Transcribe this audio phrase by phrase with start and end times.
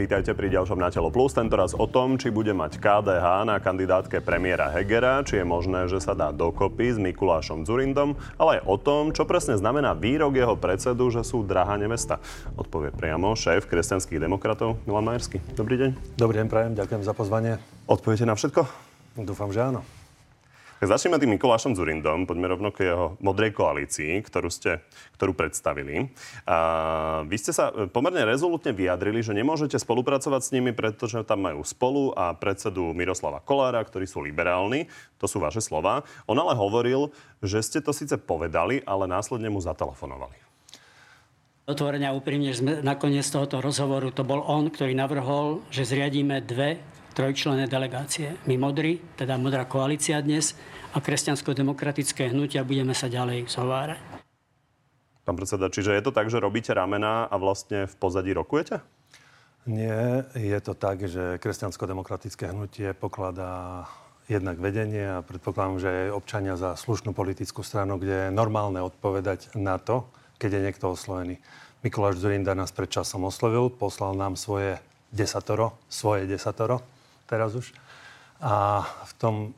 [0.00, 1.36] Vítajte pri ďalšom Na telo plus.
[1.36, 6.00] Tentoraz o tom, či bude mať KDH na kandidátke premiéra Hegera, či je možné, že
[6.00, 10.56] sa dá dokopy s Mikulášom Zurindom, ale aj o tom, čo presne znamená výrok jeho
[10.56, 12.16] predsedu, že sú drahá nevesta.
[12.56, 15.36] Odpovie priamo šéf kresťanských demokratov Milan Majersky.
[15.52, 16.16] Dobrý deň.
[16.16, 17.60] Dobrý deň, prajem, ďakujem za pozvanie.
[17.84, 18.64] Odpoviete na všetko?
[19.20, 19.84] Dúfam, že áno.
[20.80, 22.24] Začneme tým Mikulášom Zurindom.
[22.24, 24.80] Poďme rovno k jeho modrej koalícii, ktorú ste
[25.20, 26.08] ktorú predstavili.
[26.48, 31.60] A vy ste sa pomerne rezolutne vyjadrili, že nemôžete spolupracovať s nimi, pretože tam majú
[31.60, 34.88] spolu a predsedu Miroslava Kolára, ktorí sú liberálni.
[35.20, 36.08] To sú vaše slova.
[36.24, 37.12] On ale hovoril,
[37.44, 40.40] že ste to síce povedali, ale následne mu zatelefonovali.
[41.68, 46.40] Otvorene a úprimne, že sme nakoniec tohoto rozhovoru, to bol on, ktorý navrhol, že zriadíme
[46.40, 46.80] dve
[47.12, 48.38] trojčlené delegácie.
[48.46, 50.54] My modri, teda modrá koalícia dnes
[50.94, 54.00] a kresťansko-demokratické hnutia budeme sa ďalej zhovárať.
[55.26, 58.82] Pán predseda, čiže je to tak, že robíte ramena a vlastne v pozadí rokujete?
[59.68, 63.84] Nie, je to tak, že kresťansko-demokratické hnutie pokladá
[64.30, 69.52] jednak vedenie a predpokladám, že aj občania za slušnú politickú stranu, kde je normálne odpovedať
[69.58, 70.08] na to,
[70.40, 71.36] keď je niekto oslovený.
[71.84, 74.80] Mikuláš Zurinda nás pred časom oslovil, poslal nám svoje
[75.12, 76.80] desatoro, svoje desatoro,
[77.30, 77.70] teraz už.
[78.42, 79.48] A v tom e,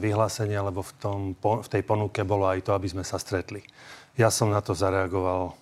[0.00, 3.60] vyhlásení, alebo v, tom, v tej ponuke bolo aj to, aby sme sa stretli.
[4.16, 5.52] Ja som na to zareagoval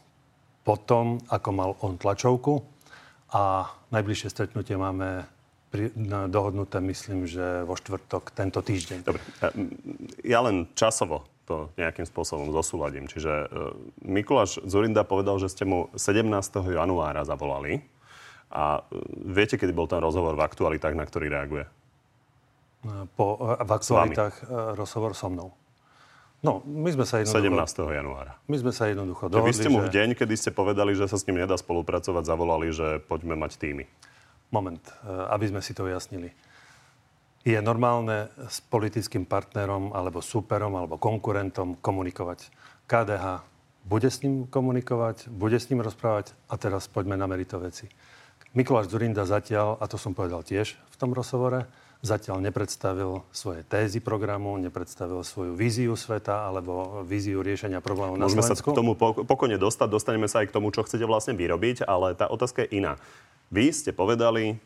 [0.63, 2.63] potom, ako mal on tlačovku
[3.35, 5.27] a najbližšie stretnutie máme
[5.73, 8.99] pri, no, dohodnuté, myslím, že vo štvrtok tento týždeň.
[9.03, 9.25] Dobre.
[10.21, 13.09] Ja len časovo to nejakým spôsobom zosúladím.
[13.09, 13.73] Čiže uh,
[14.05, 16.29] Mikuláš Zurinda povedal, že ste mu 17.
[16.71, 17.83] januára zavolali.
[18.53, 19.01] A uh,
[19.33, 21.65] viete, kedy bol ten rozhovor v aktualitách, na ktorý reaguje?
[23.15, 24.43] Po, v aktualitách
[24.75, 25.55] rozhovor so mnou.
[26.43, 27.87] No, my sme sa jednoducho...
[27.87, 28.03] 17.
[28.03, 28.35] januára.
[28.51, 31.15] My sme sa jednoducho dohodli, Vy ste mu v deň, kedy ste povedali, že sa
[31.15, 33.87] s ním nedá spolupracovať, zavolali, že poďme mať týmy.
[34.51, 36.35] Moment, aby sme si to ujasnili.
[37.47, 42.51] Je normálne s politickým partnerom, alebo súperom, alebo konkurentom komunikovať.
[42.91, 43.47] KDH
[43.87, 47.87] bude s ním komunikovať, bude s ním rozprávať a teraz poďme na merito veci.
[48.53, 51.65] Mikuláš Zurinda zatiaľ, a to som povedal tiež v tom rozhovore,
[52.05, 58.45] zatiaľ nepredstavil svoje tézy programu, nepredstavil svoju víziu sveta alebo víziu riešenia problémov na Môžeme
[58.45, 58.69] Slovensku.
[58.69, 58.93] sa k tomu
[59.25, 62.77] pokojne dostať, dostaneme sa aj k tomu, čo chcete vlastne vyrobiť, ale tá otázka je
[62.85, 63.01] iná.
[63.49, 64.61] Vy ste povedali,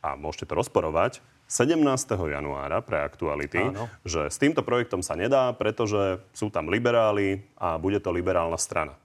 [0.00, 1.20] a môžete to rozporovať,
[1.52, 1.84] 17.
[2.16, 3.92] januára pre aktuality, Áno.
[4.08, 8.96] že s týmto projektom sa nedá, pretože sú tam liberáli a bude to liberálna strana.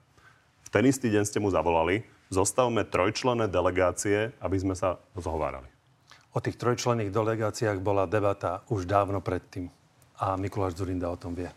[0.63, 5.67] V ten istý deň ste mu zavolali, zostavme trojčlené delegácie, aby sme sa zhovárali.
[6.31, 9.67] O tých trojčlenných delegáciách bola debata už dávno predtým.
[10.23, 11.51] A Mikuláš Zurinda o tom vie.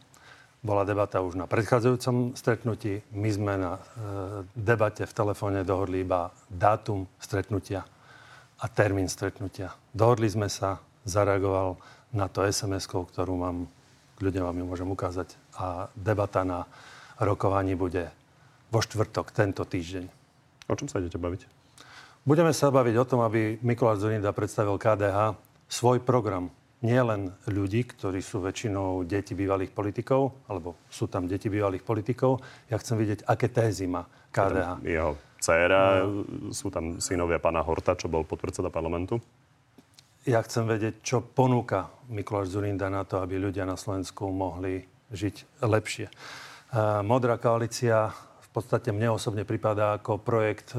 [0.64, 3.06] Bola debata už na predchádzajúcom stretnutí.
[3.14, 3.80] My sme na e,
[4.58, 7.86] debate v telefóne dohodli iba dátum stretnutia
[8.58, 9.76] a termín stretnutia.
[9.94, 11.78] Dohodli sme sa, zareagoval
[12.16, 13.68] na to SMS-kou, ktorú mám,
[14.18, 15.36] ľudia vám ju môžem ukázať.
[15.60, 16.64] A debata na
[17.20, 18.10] rokovaní bude
[18.72, 20.23] vo štvrtok, tento týždeň.
[20.68, 21.44] O čom sa idete baviť?
[22.24, 25.36] Budeme sa baviť o tom, aby Mikuláš Zurinda predstavil KDH
[25.68, 26.48] svoj program.
[26.84, 32.40] Nie len ľudí, ktorí sú väčšinou deti bývalých politikov, alebo sú tam deti bývalých politikov.
[32.68, 34.84] Ja chcem vidieť, aké tézy má KDH.
[34.84, 36.52] Jeho dcéra, no.
[36.52, 39.20] sú tam synovia pána Horta, čo bol podpredseda parlamentu.
[40.24, 44.80] Ja chcem vedieť, čo ponúka Mikuláš Zurinda na to, aby ľudia na Slovensku mohli
[45.12, 46.08] žiť lepšie.
[47.04, 48.08] Modrá koalícia
[48.54, 50.78] podstate mne osobne pripadá ako projekt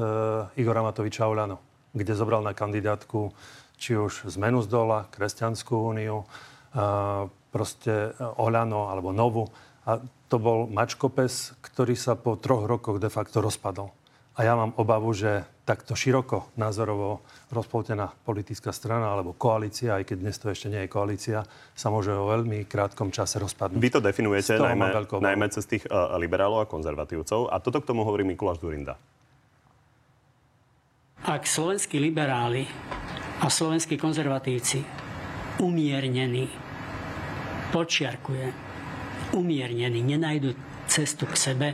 [0.56, 1.60] Igora Matoviča Olano,
[1.92, 3.36] kde zobral na kandidátku
[3.76, 6.26] či už zmenu z dola, Kresťanskú úniu, e,
[7.52, 9.44] proste Olano alebo Novu.
[9.84, 10.00] A
[10.32, 13.92] to bol mačkopes, ktorý sa po troch rokoch de facto rozpadol.
[14.36, 20.16] A ja mám obavu, že takto široko názorovo rozpoltená politická strana alebo koalícia, aj keď
[20.20, 21.42] dnes to ešte nie je koalícia,
[21.72, 23.80] sa môže o veľmi krátkom čase rozpadnúť.
[23.80, 27.48] Vy to definujete najmä, najmä cez tých uh, liberálov a konzervatívcov.
[27.48, 29.00] A toto k tomu hovorí Mikuláš Durinda.
[31.26, 32.68] Ak slovenskí liberáli
[33.40, 34.84] a slovenskí konzervatívci
[35.64, 36.46] umiernení,
[37.72, 38.52] počiarkujem,
[39.32, 40.52] umiernení, nenajdu
[40.86, 41.68] cestu k sebe,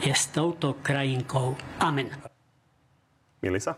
[0.00, 1.56] je s touto krajinkou.
[1.80, 2.12] Amen.
[3.40, 3.76] Mili sa?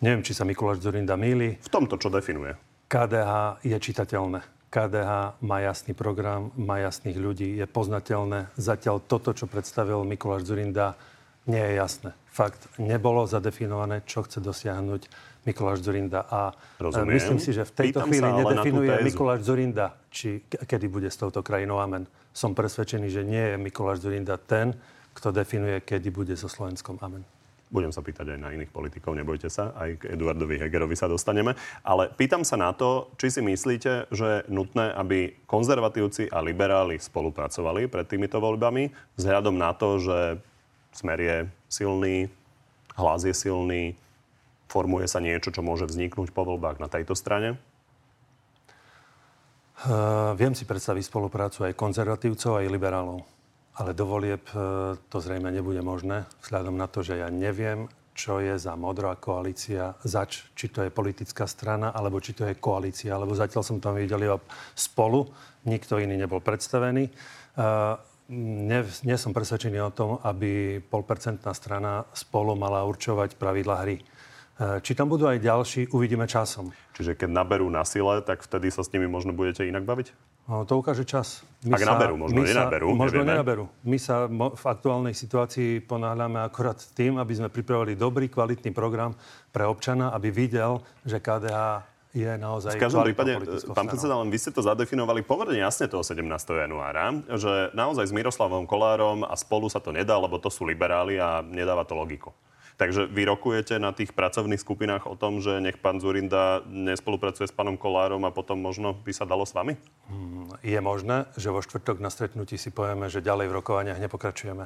[0.00, 1.60] Neviem, či sa Mikuláš Zurinda míli.
[1.60, 2.56] V tomto, čo definuje?
[2.88, 4.40] KDH je čitateľné.
[4.70, 8.54] KDH má jasný program, má jasných ľudí, je poznateľné.
[8.56, 10.96] Zatiaľ toto, čo predstavil Mikuláš Zurinda,
[11.44, 12.10] nie je jasné.
[12.30, 15.02] Fakt, nebolo zadefinované, čo chce dosiahnuť
[15.44, 16.28] Mikuláš Zurinda.
[16.28, 17.16] A e, Rozumiem.
[17.16, 21.40] myslím si, že v tejto Pýtam chvíli nedefinuje Mikuláš Zurinda, či kedy bude s touto
[21.40, 24.74] krajinou amen som presvedčený, že nie je Mikuláš Zurinda ten,
[25.14, 26.98] kto definuje, kedy bude so Slovenskom.
[27.02, 27.26] Amen.
[27.70, 31.54] Budem sa pýtať aj na iných politikov, nebojte sa, aj k Eduardovi Hegerovi sa dostaneme.
[31.86, 36.98] Ale pýtam sa na to, či si myslíte, že je nutné, aby konzervatívci a liberáli
[36.98, 40.18] spolupracovali pred týmito voľbami, vzhľadom na to, že
[40.90, 41.38] smer je
[41.70, 42.26] silný,
[42.98, 43.94] hlas je silný,
[44.70, 47.58] formuje sa niečo, čo môže vzniknúť po voľbách na tejto strane?
[49.80, 53.26] Uh, viem si predstaviť spoluprácu aj konzervatívcov, aj liberálov
[53.80, 54.60] ale do volieb e,
[55.08, 59.96] to zrejme nebude možné, vzhľadom na to, že ja neviem, čo je za modrá koalícia,
[60.04, 63.96] zač, či to je politická strana, alebo či to je koalícia, lebo zatiaľ som tam
[63.96, 64.36] videl iba
[64.76, 65.32] spolu,
[65.64, 67.08] nikto iný nebol predstavený.
[67.56, 67.96] Uh,
[68.30, 73.96] nie, nie som presvedčený o tom, aby polpercentná strana spolu mala určovať pravidla hry.
[73.96, 74.19] Uh,
[74.60, 76.68] či tam budú aj ďalší, uvidíme časom.
[76.92, 80.12] Čiže keď naberú na sile, tak vtedy sa s nimi možno budete inak baviť?
[80.50, 81.40] No, to ukáže čas.
[81.64, 82.86] My Ak sa, naberú, možno nenaberú.
[82.90, 83.32] Sa, možno nevieme.
[83.38, 83.64] nenaberú.
[83.86, 89.16] My sa v aktuálnej situácii ponáhľame akorát tým, aby sme pripravili dobrý, kvalitný program
[89.48, 93.38] pre občana, aby videl, že KDH je naozaj V každom prípade,
[93.70, 96.26] pán predseda, len vy ste to zadefinovali pomerne jasne toho 17.
[96.58, 101.22] januára, že naozaj s Miroslavom Kolárom a spolu sa to nedá, lebo to sú liberáli
[101.22, 102.34] a nedáva to logiku.
[102.80, 107.52] Takže vy rokujete na tých pracovných skupinách o tom, že nech pán Zurinda nespolupracuje s
[107.52, 109.76] pánom Kolárom a potom možno by sa dalo s vami?
[110.08, 114.64] Hmm, je možné, že vo štvrtok na stretnutí si povieme, že ďalej v rokovaniach nepokračujeme.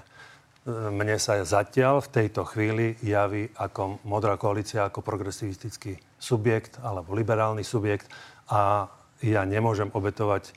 [0.95, 7.67] Mne sa zatiaľ v tejto chvíli javí ako modrá koalícia, ako progresivistický subjekt alebo liberálny
[7.67, 8.07] subjekt
[8.47, 8.87] a
[9.27, 10.55] ja nemôžem obetovať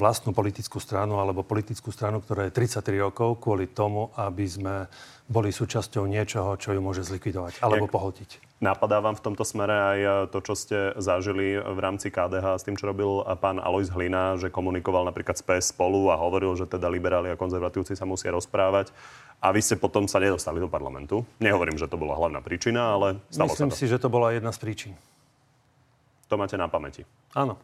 [0.00, 4.88] vlastnú politickú stranu alebo politickú stranu, ktorá je 33 rokov kvôli tomu, aby sme
[5.28, 8.30] boli súčasťou niečoho, čo ju môže zlikvidovať alebo Jak pohltiť.
[8.58, 9.98] Napadá vám v tomto smere aj
[10.34, 14.50] to, čo ste zažili v rámci KDH s tým, čo robil pán Alois Hlina, že
[14.50, 18.90] komunikoval napríklad s PS spolu a hovoril, že teda liberáli a konzervatívci sa musia rozprávať
[19.38, 21.22] a vy ste potom sa nedostali do parlamentu.
[21.38, 23.78] Nehovorím, že to bola hlavná príčina, ale stalo Myslím sa to.
[23.78, 24.92] si, že to bola jedna z príčin.
[26.26, 27.06] To máte na pamäti?
[27.38, 27.54] Áno.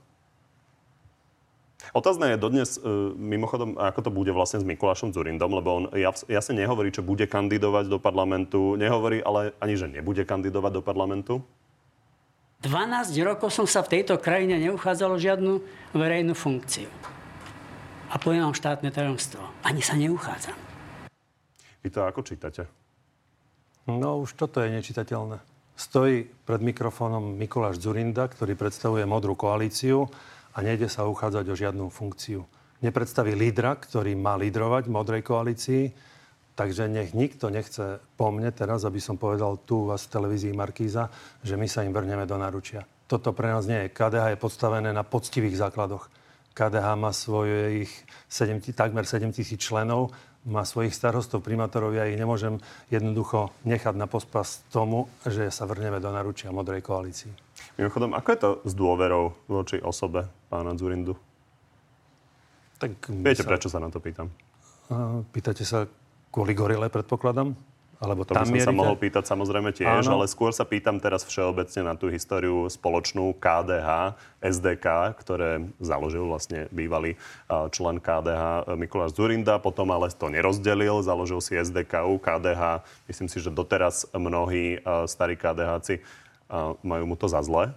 [1.92, 2.80] Otázne je dodnes, e,
[3.18, 5.84] mimochodom, ako to bude vlastne s Mikulášom Zurindom, lebo on
[6.30, 11.34] jasne nehovorí, čo bude kandidovať do parlamentu, nehovorí ale ani, že nebude kandidovať do parlamentu.
[12.64, 15.52] 12 rokov som sa v tejto krajine neuchádzal o žiadnu
[15.92, 16.88] verejnú funkciu.
[18.08, 19.44] A poviem vám štátne tajomstvo.
[19.60, 20.56] Ani sa neuchádzam.
[21.84, 22.64] Vy to ako čítate?
[23.84, 25.44] No už toto je nečitateľné.
[25.76, 30.08] Stojí pred mikrofónom Mikuláš Zurinda, ktorý predstavuje modrú koalíciu
[30.54, 32.46] a nejde sa uchádzať o žiadnu funkciu.
[32.80, 35.84] Nepredstaví lídra, ktorý má lídrovať v modrej koalícii,
[36.54, 41.10] takže nech nikto nechce po mne teraz, aby som povedal tu vás v televízii Markíza,
[41.42, 42.86] že my sa im vrneme do naručia.
[43.10, 43.92] Toto pre nás nie je.
[43.92, 46.08] KDH je podstavené na poctivých základoch.
[46.54, 47.90] KDH má svojich
[48.30, 50.14] 7, takmer 7 tisíc členov,
[50.46, 51.96] má svojich starostov, primátorov.
[51.96, 52.60] Ja ich nemôžem
[52.92, 57.43] jednoducho nechať na pospas tomu, že sa vrneme do naručia modrej koalícii.
[57.74, 61.18] Mimochodom, ako je to s dôverou voči osobe pána Zurindu?
[62.78, 63.50] Tak Viete, sa...
[63.50, 64.30] prečo sa na to pýtam?
[65.34, 65.90] Pýtate sa
[66.30, 67.58] kvôli gorile, predpokladám?
[68.02, 68.68] Alebo to by som mierite?
[68.68, 70.20] sa mohol pýtať samozrejme tiež, Áno.
[70.20, 76.68] ale skôr sa pýtam teraz všeobecne na tú históriu spoločnú KDH, SDK, ktoré založil vlastne
[76.68, 77.16] bývalý
[77.72, 82.84] člen KDH Mikuláš Zurinda, potom ale to nerozdelil, založil si SDKU, KDH.
[83.08, 86.04] Myslím si, že doteraz mnohí starí KDHci
[86.82, 87.74] majú mu to za zle.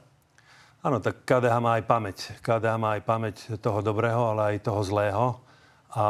[0.86, 2.18] Áno, tak KDH má aj pamäť.
[2.40, 5.26] KDH má aj pamäť toho dobrého, ale aj toho zlého.
[5.98, 6.06] A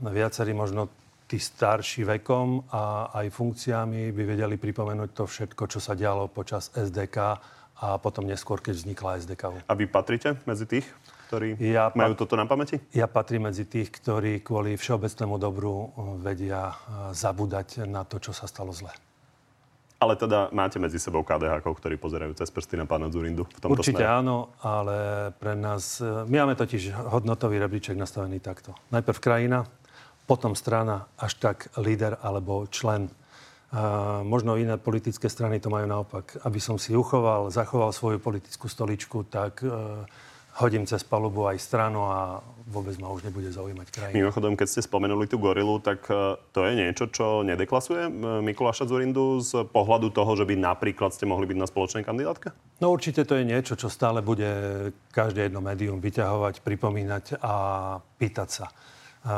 [0.00, 0.88] viacerí možno
[1.30, 6.74] tí starší vekom a aj funkciami by vedeli pripomenúť to všetko, čo sa dialo počas
[6.74, 7.38] SDK
[7.80, 9.62] a potom neskôr, keď vznikla SDK.
[9.70, 10.90] A vy patrite medzi tých,
[11.30, 12.82] ktorí ja majú pat- toto na pamäti?
[12.90, 16.74] Ja patrím medzi tých, ktorí kvôli všeobecnému dobru vedia
[17.14, 18.90] zabúdať na to, čo sa stalo zle.
[20.00, 23.84] Ale teda máte medzi sebou KDH, ktorí pozerajú cez prsty na pána Zurindu v tomto
[23.84, 24.16] Určite smere?
[24.16, 26.00] áno, ale pre nás...
[26.24, 28.72] My máme totiž hodnotový rebríček nastavený takto.
[28.88, 29.68] Najprv krajina,
[30.24, 33.12] potom strana, až tak líder alebo člen.
[33.76, 36.40] A možno iné politické strany to majú naopak.
[36.48, 39.68] Aby som si uchoval, zachoval svoju politickú stoličku, tak e,
[40.60, 44.14] hodím cez palubu aj stranu a vôbec ma už nebude zaujímať krajina.
[44.14, 48.10] Mimochodom, keď ste spomenuli tú gorilu, tak e, to je niečo, čo nedeklasuje e,
[48.46, 52.54] Mikuláša Zurindu z pohľadu toho, že by napríklad ste mohli byť na spoločnej kandidátke?
[52.78, 54.48] No určite to je niečo, čo stále bude
[55.10, 57.54] každé jedno médium vyťahovať, pripomínať a
[57.98, 58.66] pýtať sa.
[59.26, 59.34] A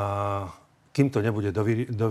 [0.93, 2.07] kým to nebude dovy, do,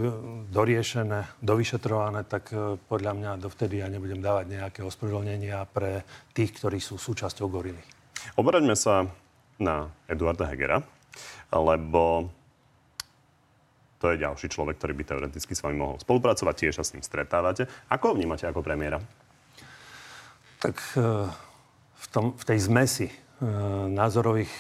[0.51, 6.03] doriešené, dovyšetrované, tak e, podľa mňa dovtedy ja nebudem dávať nejaké ospravedlnenia pre
[6.35, 8.02] tých, ktorí sú súčasťou gorily.
[8.39, 9.07] Obraťme sa
[9.59, 10.83] na Eduarda Hegera
[11.53, 12.33] lebo
[14.01, 17.07] to je ďalší človek, ktorý by teoreticky s vami mohol spolupracovať, tiež sa s ním
[17.07, 17.71] stretávate.
[17.87, 18.99] Ako ho vnímate ako premiéra?
[20.59, 21.31] Tak e,
[21.95, 23.15] v, tom, v tej zmesi e,
[23.95, 24.51] názorových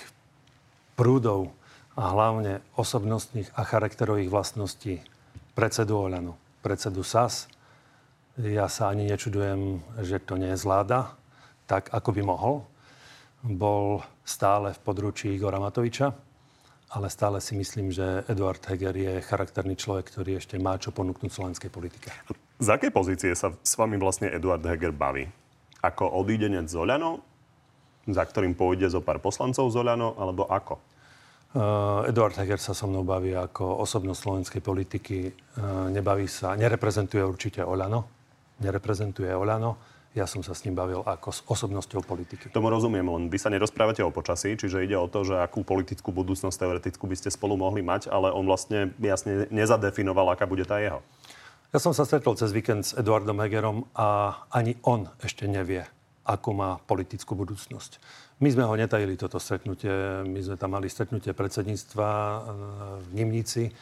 [0.94, 1.50] prúdov
[1.98, 5.02] a hlavne osobnostných a charakterových vlastností
[5.58, 7.50] predsedu Oľano, predsedu SAS,
[8.38, 11.12] ja sa ani nečudujem, že to nezvláda
[11.66, 12.54] tak, ako by mohol.
[13.42, 16.14] Bol stále v područí Igora Matoviča
[16.92, 21.30] ale stále si myslím, že Eduard Heger je charakterný človek, ktorý ešte má čo ponúknuť
[21.32, 22.12] slovenskej politike.
[22.60, 25.24] Z akej pozície sa s vami vlastne Eduard Heger baví?
[25.80, 27.24] Ako odídenec z Oľano,
[28.04, 30.74] za ktorým pôjde zo pár poslancov z Oľano, alebo ako?
[31.52, 35.32] Uh, Eduard Heger sa so mnou baví ako osobnosť slovenskej politiky.
[35.32, 38.04] Uh, nebaví sa, nereprezentuje určite Oľano.
[38.60, 42.52] Nereprezentuje Oľano ja som sa s ním bavil ako s osobnosťou politiky.
[42.52, 46.12] Tomu rozumiem, len vy sa nerozprávate o počasí, čiže ide o to, že akú politickú
[46.12, 50.76] budúcnosť teoretickú by ste spolu mohli mať, ale on vlastne jasne nezadefinoval, aká bude tá
[50.84, 51.00] jeho.
[51.72, 55.88] Ja som sa stretol cez víkend s Eduardom Hegerom a ani on ešte nevie,
[56.28, 57.96] akú má politickú budúcnosť.
[58.44, 62.38] My sme ho netajili toto stretnutie, my sme tam mali stretnutie predsedníctva e,
[63.00, 63.72] v Nimnici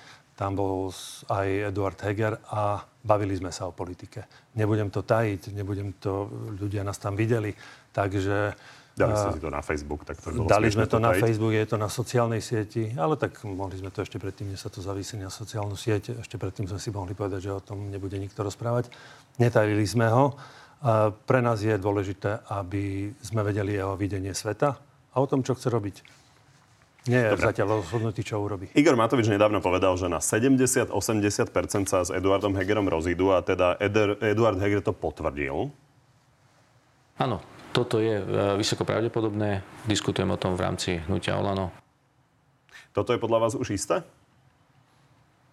[0.41, 0.89] tam bol
[1.29, 4.25] aj Eduard Heger a bavili sme sa o politike.
[4.57, 7.53] Nebudem to tajiť, nebudem to, ľudia nás tam videli,
[7.93, 8.57] takže...
[8.97, 11.53] Dali ste si to na Facebook, tak to bolo Dali sme to, to na Facebook,
[11.53, 14.81] je to na sociálnej sieti, ale tak mohli sme to ešte predtým, než sa to
[14.81, 18.41] zavísi na sociálnu sieť, ešte predtým sme si mohli povedať, že o tom nebude nikto
[18.41, 18.89] rozprávať.
[19.37, 20.41] Netajili sme ho.
[20.81, 24.81] A pre nás je dôležité, aby sme vedeli jeho videnie sveta
[25.13, 26.20] a o tom, čo chce robiť.
[27.09, 27.49] Nie je Dobre.
[27.49, 28.69] zatiaľ rozhodnutý, čo urobí.
[28.77, 30.93] Igor Matovič nedávno povedal, že na 70-80%
[31.89, 35.73] sa s Eduardom Hegerom rozídu a teda Eder, Eduard Heger to potvrdil.
[37.17, 37.41] Áno,
[37.73, 38.25] toto je e,
[38.61, 39.65] vysoko pravdepodobné.
[39.89, 41.73] Diskutujem o tom v rámci hnutia Olano.
[42.93, 44.05] Toto je podľa vás už isté?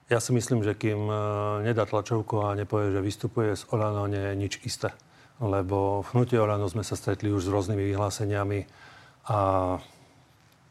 [0.08, 1.16] Ja si myslím, že kým e,
[1.64, 4.92] nedá tlačovku a nepovie, že vystupuje z Olano, nie je nič isté.
[5.40, 8.60] Lebo v hnutie Olano sme sa stretli už s rôznymi vyhláseniami
[9.30, 9.38] a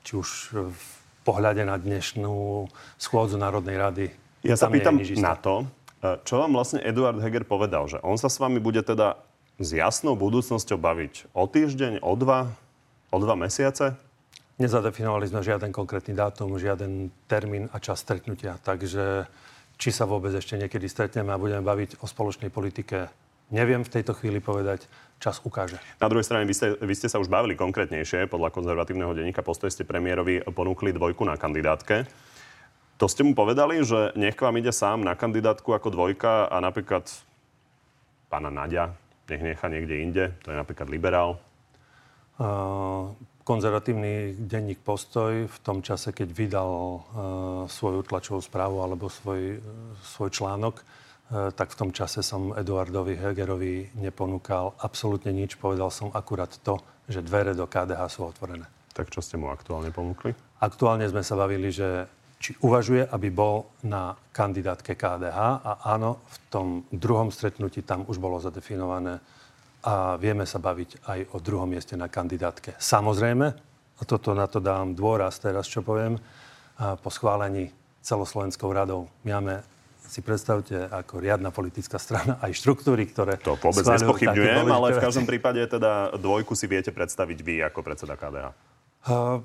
[0.06, 0.30] či už
[0.70, 0.84] v
[1.26, 4.06] pohľade na dnešnú schôdzu Národnej rady.
[4.46, 5.66] Ja sa pýtam na to,
[5.98, 9.18] e, čo vám vlastne Eduard Heger povedal, že on sa s vami bude teda
[9.58, 12.54] s jasnou budúcnosťou baviť o týždeň, o dva,
[13.10, 13.98] o dva mesiace?
[14.62, 18.62] Nezadefinovali sme žiaden konkrétny dátum, žiaden termín a čas stretnutia.
[18.62, 19.26] Takže
[19.76, 23.10] či sa vôbec ešte niekedy stretneme a budeme baviť o spoločnej politike,
[23.50, 24.86] neviem v tejto chvíli povedať
[25.16, 25.80] čas ukáže.
[25.96, 28.28] Na druhej strane, vy ste, vy ste sa už bavili konkrétnejšie.
[28.28, 32.04] Podľa konzervatívneho denníka postoj ste premiérovi ponúkli dvojku na kandidátke.
[32.96, 37.04] To ste mu povedali, že nech vám ide sám na kandidátku ako dvojka a napríklad
[38.32, 40.24] pána Nadia nech nechá niekde inde.
[40.46, 41.42] To je napríklad liberál.
[42.36, 43.10] Uh,
[43.42, 47.00] konzervatívny denník Postoj v tom čase, keď vydal uh,
[47.66, 49.62] svoju tlačovú správu alebo svoj, uh,
[50.04, 50.84] svoj článok,
[51.30, 55.58] tak v tom čase som Eduardovi Hegerovi neponúkal absolútne nič.
[55.58, 56.78] Povedal som akurát to,
[57.10, 58.66] že dvere do KDH sú otvorené.
[58.94, 60.32] Tak čo ste mu aktuálne ponúkli?
[60.62, 62.06] Aktuálne sme sa bavili, že
[62.36, 68.20] či uvažuje, aby bol na kandidátke KDH a áno, v tom druhom stretnutí tam už
[68.20, 69.18] bolo zadefinované
[69.86, 72.76] a vieme sa baviť aj o druhom mieste na kandidátke.
[72.76, 73.46] Samozrejme,
[73.96, 76.20] a toto na to dám dôraz teraz, čo poviem,
[76.76, 77.72] po schválení
[78.04, 79.64] celoslovenskou radou máme
[80.06, 83.36] si predstavte ako riadna politická strana aj štruktúry, ktoré...
[83.42, 88.14] To vôbec nespochybňujem, ale v každom prípade teda dvojku si viete predstaviť vy ako predseda
[88.14, 88.46] KDH.
[89.06, 89.42] Uh,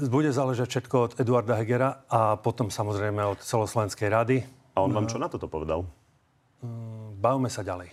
[0.00, 4.36] bude záležať všetko od Eduarda Hegera a potom samozrejme od celoslovenskej rady.
[4.76, 5.84] A on vám čo na toto povedal?
[5.84, 7.92] Uh, bavme sa ďalej.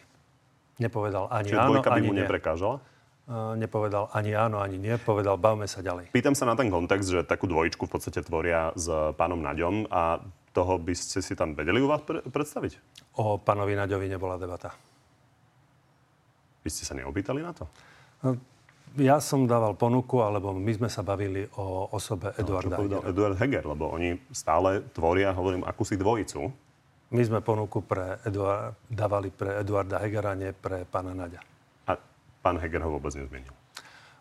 [0.78, 2.24] Nepovedal ani Čiže áno, by ani mu nie.
[2.24, 2.78] neprekážala?
[3.28, 4.96] Uh, nepovedal ani áno, ani nie.
[4.96, 6.16] Povedal, bavme sa ďalej.
[6.16, 8.88] Pýtam sa na ten kontext, že takú dvojičku v podstate tvoria s
[9.20, 10.24] pánom Naďom a
[10.58, 12.82] toho by ste si tam vedeli u vás pre- predstaviť?
[13.22, 14.74] O pánovi Naďovi nebola debata.
[16.66, 17.70] Vy ste sa neopýtali na to?
[18.26, 18.34] No,
[18.98, 23.06] ja som dával ponuku, alebo my sme sa bavili o osobe Eduarda no, Hegera.
[23.06, 26.50] Eduard Heger, lebo oni stále tvoria, hovorím, akúsi dvojicu.
[27.14, 31.46] My sme ponuku pre Eduard, dávali pre Eduarda Hegera, nie pre pána Naďa.
[31.86, 31.94] A
[32.42, 33.57] pán Heger ho vôbec nezmenil?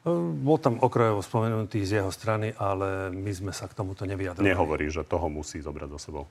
[0.06, 4.46] Bol tam okrajovo spomenutý z jeho strany, ale my sme sa k tomuto nevyjadrovali.
[4.46, 6.30] Nehovorí, že toho musí zobrať za sebou.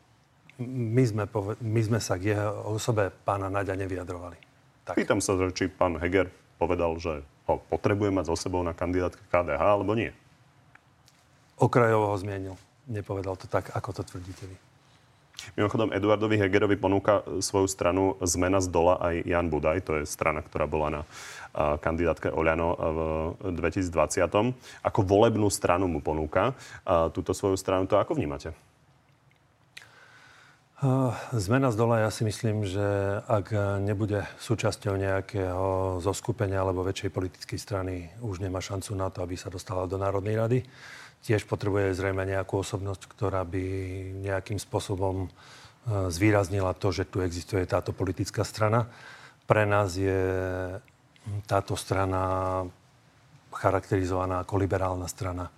[0.63, 4.39] My sme, pove- my sme sa k jeho osobe pána Naďa nevyjadrovali.
[4.87, 4.95] Tak.
[4.95, 7.19] Pýtam sa, či pán Heger povedal, že
[7.51, 10.15] ho potrebuje mať so sebou na kandidátke KDH, alebo nie.
[11.59, 12.55] Okrajovo ho zmienil.
[12.87, 14.55] Nepovedal to tak, ako to tvrdíte vy.
[15.55, 19.77] Mimochodom, Eduardovi Hegerovi ponúka svoju stranu zmena z dola aj Jan Budaj.
[19.87, 21.01] To je strana, ktorá bola na
[21.79, 22.99] kandidátke Oľano v
[23.55, 24.55] 2020.
[24.83, 26.57] Ako volebnú stranu mu ponúka
[27.15, 27.87] túto svoju stranu.
[27.87, 28.51] To ako vnímate?
[31.31, 32.83] Zmena z dola, ja si myslím, že
[33.23, 39.39] ak nebude súčasťou nejakého zoskupenia alebo väčšej politickej strany, už nemá šancu na to, aby
[39.39, 40.59] sa dostala do Národnej rady.
[41.25, 43.63] Tiež potrebuje zrejme nejakú osobnosť, ktorá by
[44.21, 45.33] nejakým spôsobom
[45.85, 48.89] zvýraznila to, že tu existuje táto politická strana.
[49.49, 50.21] Pre nás je
[51.49, 52.65] táto strana
[53.49, 55.49] charakterizovaná ako liberálna strana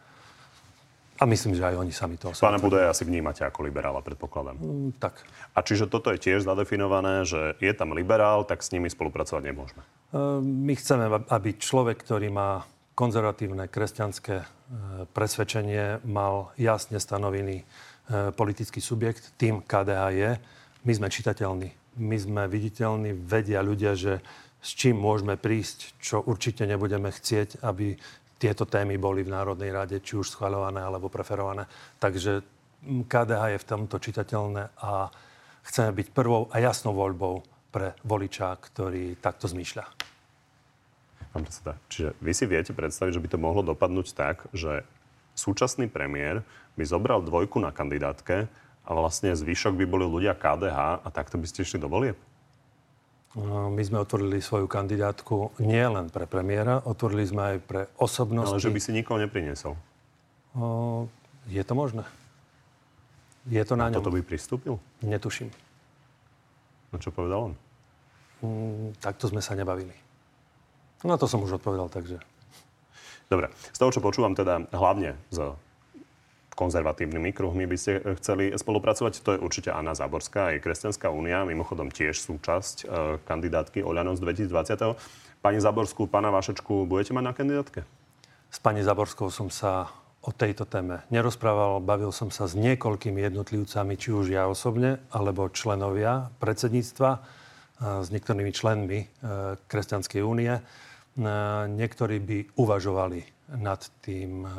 [1.18, 4.58] a myslím, že aj oni sami to Pána Budaj asi vnímate ako liberála, predpokladám.
[4.62, 5.26] Mm, tak.
[5.58, 9.82] A čiže toto je tiež zadefinované, že je tam liberál, tak s nimi spolupracovať nemôžeme.
[10.14, 14.48] Uh, my chceme, aby človek, ktorý má konzervatívne kresťanské uh,
[15.14, 20.32] presvedčenie, mal jasne stanovený uh, politický subjekt, tým KDH je.
[20.82, 21.70] My sme čitateľní,
[22.02, 24.18] my sme viditeľní, vedia ľudia, že
[24.58, 27.94] s čím môžeme prísť, čo určite nebudeme chcieť, aby
[28.38, 31.66] tieto témy boli v Národnej rade či už schvaľované alebo preferované.
[32.02, 32.42] Takže
[33.10, 35.10] KDH je v tomto čitateľné a
[35.66, 37.42] chceme byť prvou a jasnou voľbou
[37.74, 40.07] pre voliča, ktorý takto zmýšľa.
[41.38, 44.82] Pán predseda, čiže vy si viete predstaviť, že by to mohlo dopadnúť tak, že
[45.38, 46.42] súčasný premiér
[46.74, 48.50] by zobral dvojku na kandidátke
[48.82, 52.18] a vlastne zvyšok by boli ľudia KDH a takto by ste išli do volieb?
[53.38, 58.58] No, my sme otvorili svoju kandidátku nie len pre premiéra, otvorili sme aj pre osobnosti.
[58.58, 59.78] Ale že by si nikoho nepriniesol.
[60.58, 61.06] O,
[61.46, 62.02] je to možné.
[63.46, 64.02] Je to na, na ňom.
[64.02, 64.82] toto by pristúpil?
[65.06, 65.54] Netuším.
[66.90, 67.54] No čo povedal on?
[68.42, 70.07] Mm, takto sme sa nebavili.
[71.06, 72.18] No to som už odpovedal, takže...
[73.28, 73.52] Dobre.
[73.76, 75.52] Z toho, čo počúvam teda hlavne z
[76.58, 79.22] konzervatívnymi kruhmi by ste eh, chceli spolupracovať.
[79.22, 82.86] To je určite Anna Záborská, aj Kresťanská únia, mimochodom tiež súčasť e,
[83.22, 84.98] kandidátky Oľano z 2020.
[85.46, 87.80] Pani Záborskú, pána Vašečku, budete mať na kandidátke?
[88.50, 89.94] S pani Záborskou som sa
[90.26, 91.78] o tejto téme nerozprával.
[91.78, 97.20] Bavil som sa s niekoľkými jednotlivcami, či už ja osobne, alebo členovia predsedníctva, e,
[98.02, 99.06] s niektorými členmi
[99.70, 100.58] Kresťanskej únie.
[101.68, 104.52] Niektorí by uvažovali nad tým eh,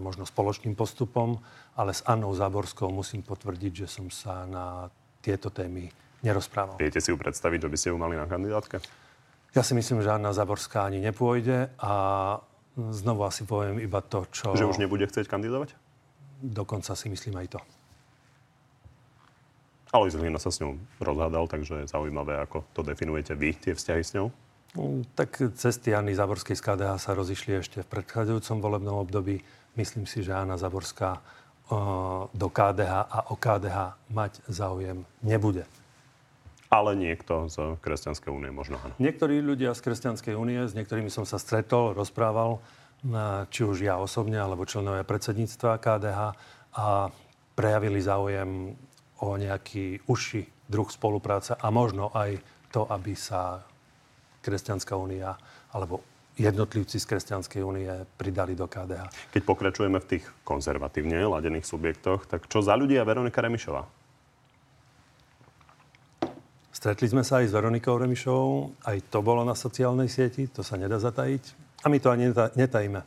[0.00, 1.38] možno spoločným postupom,
[1.76, 4.88] ale s Annou Záborskou musím potvrdiť, že som sa na
[5.20, 5.92] tieto témy
[6.24, 6.80] nerozprával.
[6.80, 8.80] Viete si ju predstaviť, že by ste ju mali na kandidátke?
[9.52, 11.92] Ja si myslím, že Anna Záborská ani nepôjde a
[12.78, 14.54] znovu asi poviem iba to, čo...
[14.54, 15.74] Že už nebude chcieť kandidovať?
[16.40, 17.60] Dokonca si myslím aj to.
[19.90, 24.02] Alois Hlina sa s ňou rozhádal, takže je zaujímavé, ako to definujete vy, tie vzťahy
[24.06, 24.30] s ňou.
[24.78, 29.42] Mm, tak cesty Anny Zaborskej z KDH sa rozišli ešte v predchádzajúcom volebnom období.
[29.74, 31.18] Myslím si, že Anna Zaborská
[32.34, 35.62] do KDH a o KDH mať záujem nebude.
[36.70, 38.94] Ale niekto z Kresťanskej únie možno áno.
[38.98, 42.58] Niektorí ľudia z Kresťanskej únie, s niektorými som sa stretol, rozprával,
[43.50, 46.20] či už ja osobne, alebo členovia predsedníctva KDH
[46.74, 47.10] a
[47.54, 48.74] prejavili záujem
[49.22, 52.38] o nejaký užší druh spolupráce a možno aj
[52.70, 53.62] to, aby sa
[54.40, 55.36] Kresťanská únia
[55.70, 56.00] alebo
[56.40, 59.32] jednotlivci z Kresťanskej únie pridali do KDH.
[59.36, 63.84] Keď pokračujeme v tých konzervatívne ladených subjektoch, tak čo za ľudia Veronika Remišová?
[66.72, 70.80] Stretli sme sa aj s Veronikou Remišovou, aj to bolo na sociálnej sieti, to sa
[70.80, 71.68] nedá zatajiť.
[71.84, 73.04] A my to ani netajíme.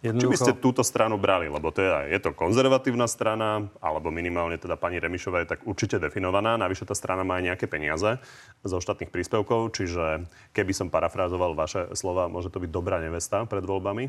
[0.00, 0.32] Jednoducho...
[0.32, 1.52] Či by ste túto stranu brali?
[1.52, 6.56] Lebo je, je to konzervatívna strana, alebo minimálne teda pani Remišová je tak určite definovaná.
[6.56, 8.16] Navyše tá strana má aj nejaké peniaze
[8.64, 10.24] zo štátnych príspevkov, čiže
[10.56, 14.08] keby som parafrázoval vaše slova, môže to byť dobrá nevesta pred voľbami?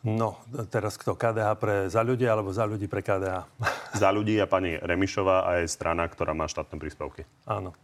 [0.00, 0.40] No,
[0.72, 1.12] teraz kto?
[1.12, 3.44] KDH pre za ľudí alebo za ľudí pre KDH?
[4.00, 7.26] Za ľudí a pani Remišová a je strana, ktorá má štátne príspevky.
[7.44, 7.76] Áno.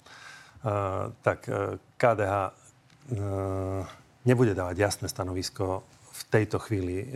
[0.64, 3.84] Uh, tak uh, KDH uh,
[4.24, 5.84] nebude dávať jasné stanovisko
[6.16, 7.06] v tejto chvíli, e,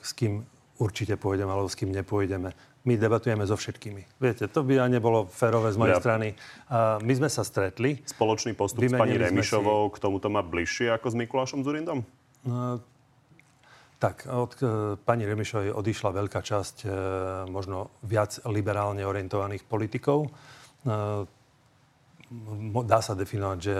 [0.00, 0.40] s kým
[0.80, 2.54] určite pôjdeme alebo s kým nepôjdeme.
[2.86, 4.22] My debatujeme so všetkými.
[4.22, 6.00] Viete, to by aj nebolo férové z mojej ja.
[6.00, 6.32] strany.
[7.02, 8.00] My sme sa stretli.
[8.06, 9.92] Spoločný postup s pani Remišovou si...
[9.92, 12.06] k tomuto má bližšie ako s Mikulášom Zurindom?
[12.46, 12.80] No,
[13.98, 16.88] tak, od e, pani Remišovej odišla veľká časť e,
[17.50, 20.30] možno viac liberálne orientovaných politikov.
[22.86, 23.76] Dá sa definovať, že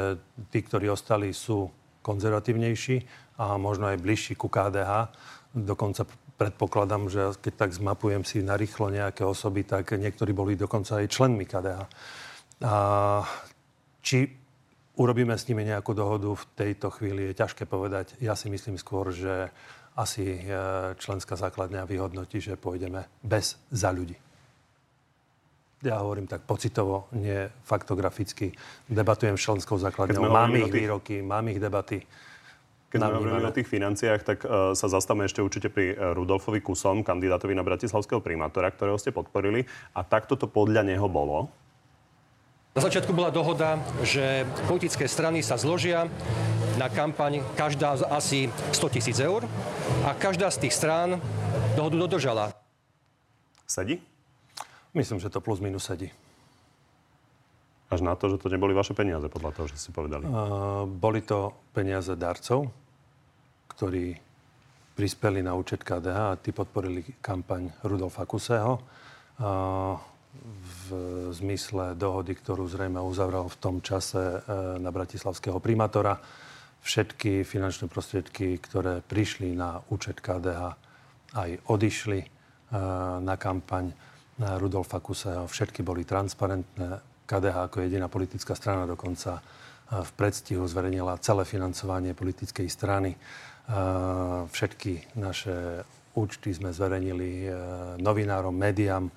[0.51, 1.71] tí, ktorí ostali, sú
[2.09, 2.97] konzervatívnejší
[3.37, 5.13] a možno aj bližší ku KDH.
[5.53, 6.09] Dokonca
[6.41, 11.45] predpokladám, že keď tak zmapujem si narýchlo nejaké osoby, tak niektorí boli dokonca aj členmi
[11.45, 11.85] KDH.
[12.65, 12.75] A
[14.01, 14.25] či
[14.97, 18.17] urobíme s nimi nejakú dohodu v tejto chvíli, je ťažké povedať.
[18.25, 19.53] Ja si myslím skôr, že
[19.99, 24.28] asi e, členská základňa vyhodnotí, že pôjdeme bez za ľudí
[25.83, 28.51] ja hovorím tak pocitovo, nie faktograficky.
[28.91, 32.03] Debatujem s členskou základňou, mám ich výroky, mám ich debaty.
[32.89, 36.65] Keď sme hovorili o tých financiách, tak uh, sa zastavme ešte určite pri uh, Rudolfovi
[36.65, 39.69] Kusom, kandidátovi na bratislavského primátora, ktorého ste podporili.
[39.93, 41.53] A takto to podľa neho bolo.
[42.73, 46.09] Na začiatku bola dohoda, že politické strany sa zložia
[46.81, 49.45] na kampaň každá asi 100 tisíc eur
[50.09, 51.21] a každá z tých strán
[51.77, 52.45] dohodu dodržala.
[53.69, 54.01] Sedí?
[54.97, 56.09] Myslím, že to plus minus sedí.
[57.89, 60.29] Až na to, že to neboli vaše peniaze, podľa toho, že ste povedali.
[60.29, 62.69] Uh, boli to peniaze darcov,
[63.73, 64.13] ktorí
[64.93, 68.77] prispeli na účet KDH a tí podporili kampaň Rudolfa Kuseho.
[69.41, 69.97] Uh,
[70.85, 70.87] v
[71.33, 76.21] zmysle dohody, ktorú zrejme uzavrel v tom čase uh, na bratislavského primátora.
[76.85, 80.77] Všetky finančné prostriedky, ktoré prišli na účet KDH,
[81.33, 82.29] aj odišli uh,
[83.25, 83.97] na kampaň
[84.39, 85.51] Rudolfa Kuseho.
[85.51, 89.43] Všetky boli transparentné, KDH ako jediná politická strana dokonca e,
[90.01, 93.13] v predstihu zverejnila celé financovanie politickej strany.
[93.13, 93.19] E,
[94.49, 95.85] všetky naše
[96.17, 97.49] účty sme zverejnili e,
[98.01, 99.13] novinárom, médiám.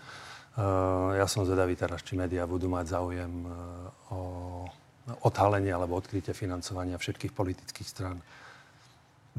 [1.15, 3.31] Ja som zvedavý teraz, či médiá budú mať záujem
[4.11, 4.19] o
[5.23, 8.19] odhalenie alebo odkrytie financovania všetkých politických strán.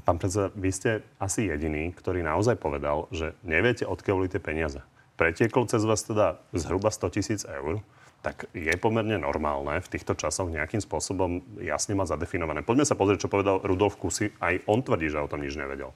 [0.09, 4.81] Pán predseda, vy ste asi jediný, ktorý naozaj povedal, že neviete, odkiaľ boli tie peniaze.
[5.23, 7.79] Pretiekol cez vás teda zhruba 100 tisíc eur
[8.23, 12.63] tak je pomerne normálne v týchto časoch nejakým spôsobom jasne mať zadefinované.
[12.63, 14.31] Poďme sa pozrieť, čo povedal Rudolf Kusy.
[14.39, 15.91] Aj on tvrdí, že o tom nič nevedel.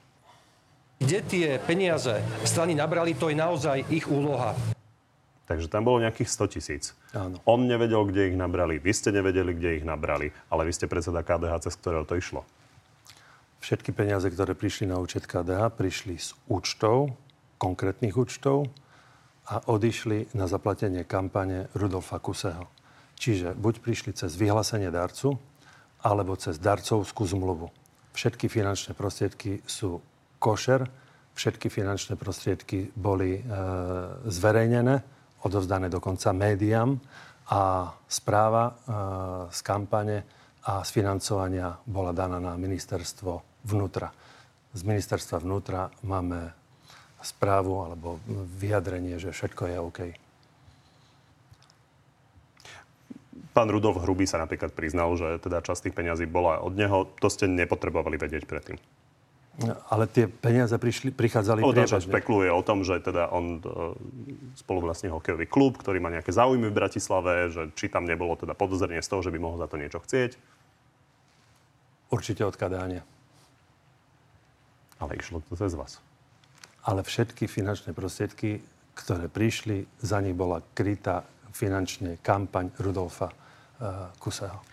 [0.99, 4.51] Kde tie peniaze strany nabrali, to je naozaj ich úloha.
[5.47, 6.83] Takže tam bolo nejakých 100 tisíc.
[7.47, 11.23] On nevedel, kde ich nabrali, vy ste nevedeli, kde ich nabrali, ale vy ste predseda
[11.23, 12.43] KDH, cez ktorého to išlo.
[13.63, 17.15] Všetky peniaze, ktoré prišli na účet KDH, prišli z účtov,
[17.55, 18.67] konkrétnych účtov,
[19.47, 22.67] a odišli na zaplatenie kampane Rudolfa Kuseho.
[23.17, 25.39] Čiže buď prišli cez vyhlásenie darcu,
[26.03, 27.67] alebo cez darcovskú zmluvu.
[28.13, 30.01] Všetky finančné prostriedky sú
[30.37, 30.85] košer,
[31.33, 33.41] všetky finančné prostriedky boli e,
[34.25, 34.95] zverejnené,
[35.45, 36.97] odovzdané dokonca médiám
[37.53, 38.73] a správa e,
[39.53, 40.17] z kampane
[40.65, 44.09] a z financovania bola daná na ministerstvo vnútra.
[44.73, 46.56] Z ministerstva vnútra máme
[47.21, 48.21] správu alebo
[48.61, 49.99] vyjadrenie, že všetko je OK.
[53.57, 57.09] Pán Rudolf Hrubý sa napríklad priznal, že teda časť tých peňazí bola od neho.
[57.17, 58.77] To ste nepotrebovali vedieť predtým.
[59.89, 62.05] Ale tie peniaze prišli, prichádzali o, priebežne.
[62.05, 66.77] špekuluje o tom, že teda on e, vlastne hokejový klub, ktorý má nejaké záujmy v
[66.77, 69.97] Bratislave, že či tam nebolo teda podozrenie z toho, že by mohol za to niečo
[69.97, 70.37] chcieť.
[72.13, 73.01] Určite od KDA
[75.01, 75.97] Ale išlo to cez vás
[76.87, 78.63] ale všetky finančné prostriedky,
[78.95, 84.63] ktoré prišli, za nich bola krytá finančne kampaň Rudolfa uh, Kuseho.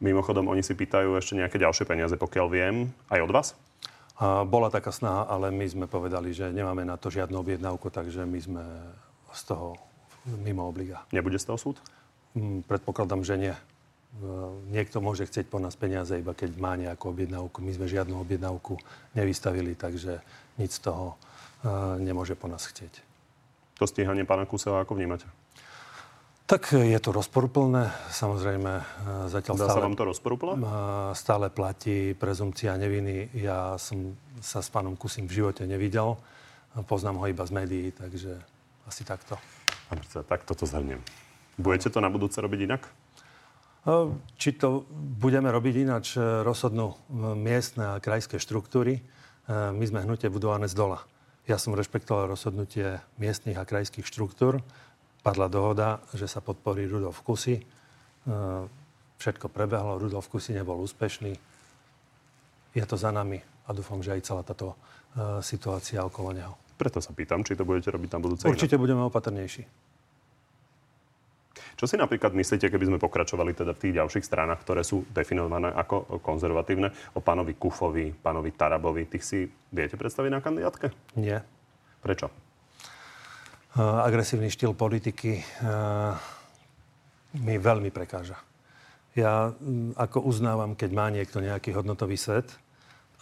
[0.00, 3.48] Mimochodom, oni si pýtajú ešte nejaké ďalšie peniaze, pokiaľ viem, aj od vás?
[4.20, 8.36] Bola taká snaha, ale my sme povedali, že nemáme na to žiadnu objednávku, takže my
[8.40, 8.64] sme
[9.32, 9.76] z toho
[10.44, 11.04] mimo obliga.
[11.08, 11.76] Nebude z toho súd?
[12.36, 13.54] Um, predpokladám, že nie.
[14.20, 17.64] Uh, niekto môže chcieť po nás peniaze, iba keď má nejakú objednávku.
[17.64, 18.76] My sme žiadnu objednávku
[19.16, 20.20] nevystavili, takže
[20.60, 21.16] nic z toho
[22.00, 23.04] nemôže po nás chcieť.
[23.80, 25.24] To stíhanie pána Kusela ako vnímate?
[26.50, 28.72] Tak je to rozporuplné, samozrejme.
[28.76, 28.84] E,
[29.30, 30.58] zatiaľ Dá stále, sa vám to rozporúplne?
[31.14, 33.30] Stále platí prezumcia neviny.
[33.38, 36.18] Ja som sa s pánom Kusim v živote nevidel.
[36.90, 38.34] Poznám ho iba z médií, takže
[38.82, 39.38] asi takto.
[39.86, 40.98] Pán predseda, tak toto zhrniem.
[41.54, 42.82] Budete to na budúce robiť inak?
[42.82, 44.90] E, či to
[45.22, 46.98] budeme robiť ináč, e, rozhodnú
[47.38, 49.06] miestne a krajské štruktúry.
[49.50, 51.02] My sme hnutie budované z dola.
[51.50, 54.62] Ja som rešpektoval rozhodnutie miestnych a krajských štruktúr.
[55.26, 57.58] Padla dohoda, že sa podporí Rudolf Kusy.
[57.58, 57.62] E,
[59.18, 61.34] všetko prebehlo, Rudolf Kusy nebol úspešný.
[62.70, 66.54] Je to za nami a dúfam, že aj celá táto e, situácia okolo neho.
[66.78, 68.84] Preto sa pýtam, či to budete robiť tam budúce Určite inak.
[68.86, 69.89] budeme opatrnejší.
[71.80, 75.72] Čo si napríklad myslíte, keby sme pokračovali teda v tých ďalších stranách, ktoré sú definované
[75.72, 79.38] ako konzervatívne, o pánovi Kufovi, pánovi Tarabovi, tých si
[79.72, 80.92] viete predstaviť na kandidátke?
[81.16, 81.40] Nie.
[82.04, 82.28] Prečo?
[83.72, 86.12] Uh, agresívny štýl politiky uh,
[87.40, 88.36] mi veľmi prekáža.
[89.16, 92.60] Ja um, ako uznávam, keď má niekto nejaký hodnotový svet,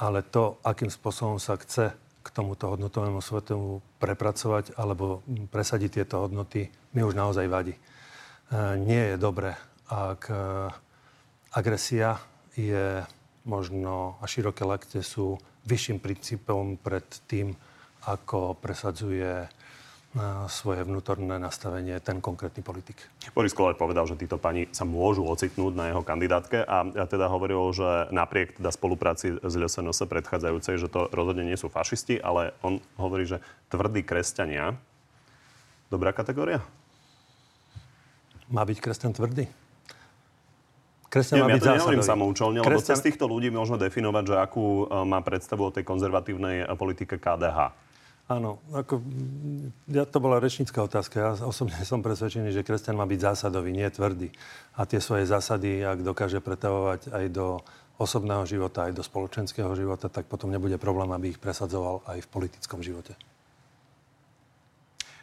[0.03, 6.67] ale to, akým spôsobom sa chce k tomuto hodnotovému svetu prepracovať alebo presadiť tieto hodnoty,
[6.91, 7.79] mi už naozaj vadí
[8.81, 9.53] nie je dobre,
[9.89, 10.37] ak e,
[11.53, 12.21] agresia
[12.57, 13.05] je
[13.45, 17.57] možno a široké lakte sú vyšším princípom pred tým,
[18.09, 19.49] ako presadzuje
[20.49, 22.97] svoje vnútorné nastavenie ten konkrétny politik.
[23.37, 27.29] Boris Koller povedal, že títo pani sa môžu ocitnúť na jeho kandidátke a ja teda
[27.29, 32.57] hovoril, že napriek teda spolupráci s LSNS predchádzajúcej, že to rozhodne nie sú fašisti, ale
[32.65, 34.75] on hovorí, že tvrdí kresťania.
[35.93, 36.65] Dobrá kategória?
[38.49, 39.45] Má byť kresťan tvrdý?
[41.09, 42.73] Kresťan má byť ja to nehovorím samoučelne, Kresťan...
[42.77, 46.73] lebo cez týchto ľudí môžeme definovať, že akú e, má predstavu o tej konzervatívnej e,
[46.77, 47.89] politike KDH.
[48.29, 49.01] Áno, ako,
[49.89, 51.17] ja, to bola rečnícka otázka.
[51.17, 54.29] Ja osobne som presvedčený, že kresťan má byť zásadový, nie tvrdý.
[54.77, 57.65] A tie svoje zásady, ak dokáže pretavovať aj do
[57.97, 62.29] osobného života, aj do spoločenského života, tak potom nebude problém, aby ich presadzoval aj v
[62.29, 63.17] politickom živote.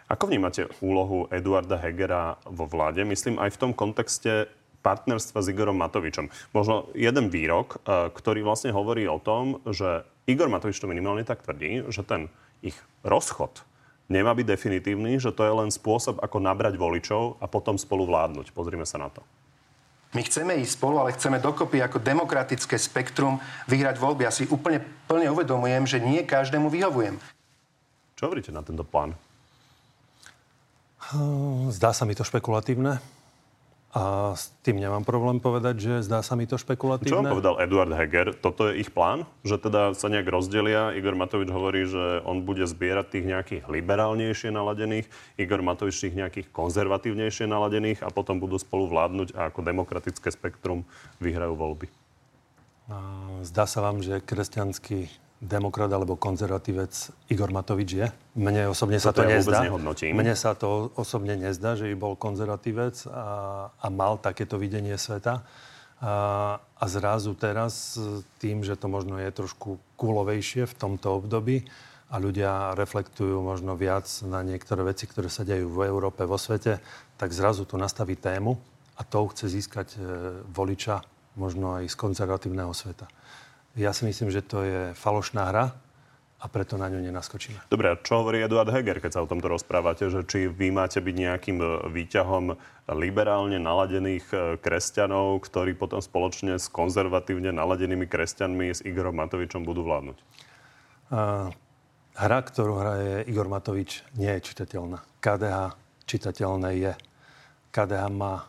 [0.05, 3.01] Ako vnímate úlohu Eduarda Hegera vo vláde?
[3.01, 4.45] Myslím aj v tom kontexte
[4.85, 6.29] partnerstva s Igorom Matovičom.
[6.53, 11.41] Možno jeden výrok, e, ktorý vlastne hovorí o tom, že Igor Matovič to minimálne tak
[11.41, 12.29] tvrdí, že ten
[12.61, 13.65] ich rozchod
[14.09, 18.53] nemá byť definitívny, že to je len spôsob, ako nabrať voličov a potom spolu vládnuť.
[18.53, 19.25] Pozrime sa na to.
[20.13, 24.23] My chceme ísť spolu, ale chceme dokopy ako demokratické spektrum vyhrať voľby.
[24.23, 24.79] Ja si úplne
[25.11, 27.19] plne uvedomujem, že nie každému vyhovujem.
[28.15, 29.11] Čo hovoríte na tento plán?
[31.69, 32.97] Zdá sa mi to špekulatívne.
[33.95, 37.15] A s tým nemám problém povedať, že zdá sa mi to špekulatívne.
[37.15, 38.35] Čo vám povedal Eduard Heger?
[38.35, 39.23] Toto je ich plán?
[39.47, 40.91] Že teda sa nejak rozdelia?
[40.91, 45.07] Igor Matovič hovorí, že on bude zbierať tých nejakých liberálnejšie naladených,
[45.39, 50.83] Igor Matovič tých nejakých konzervatívnejšie naladených a potom budú spolu vládnuť a ako demokratické spektrum
[51.23, 51.87] vyhrajú voľby.
[53.47, 55.07] Zdá sa vám, že kresťanský
[55.45, 56.91] demokrat alebo konzervatívec
[57.29, 58.07] Igor Matovič je.
[58.33, 59.61] Mne osobne sa to, ja nezdá.
[60.11, 65.45] Mne sa to osobne nezdá, že by bol konzervatívec a, a mal takéto videnie sveta.
[66.01, 67.95] A, a zrazu teraz
[68.41, 71.63] tým, že to možno je trošku kúlovejšie v tomto období
[72.11, 76.83] a ľudia reflektujú možno viac na niektoré veci, ktoré sa dejú v Európe, vo svete,
[77.15, 78.59] tak zrazu tu nastaví tému
[78.95, 79.99] a to chce získať e,
[80.51, 81.03] voliča
[81.35, 83.07] možno aj z konzervatívneho sveta.
[83.75, 85.75] Ja si myslím, že to je falošná hra
[86.39, 87.67] a preto na ňu nenaskočíme.
[87.67, 91.01] Dobre, a čo hovorí Eduard Heger, keď sa o tomto rozprávate, že či vy máte
[91.03, 92.55] byť nejakým e, výťahom
[92.95, 99.83] liberálne naladených e, kresťanov, ktorí potom spoločne s konzervatívne naladenými kresťanmi s Igorom Matovičom budú
[99.83, 100.17] vládnuť?
[101.05, 101.53] Uh,
[102.17, 105.03] hra, ktorú hraje Igor Matovič, nie je čitateľná.
[105.19, 106.93] KDH čitateľné je.
[107.73, 108.47] KDH má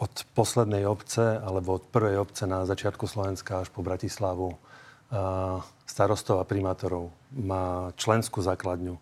[0.00, 4.56] od poslednej obce, alebo od prvej obce na začiatku Slovenska až po Bratislavu
[5.84, 7.12] starostov a primátorov.
[7.36, 8.96] Má členskú základňu,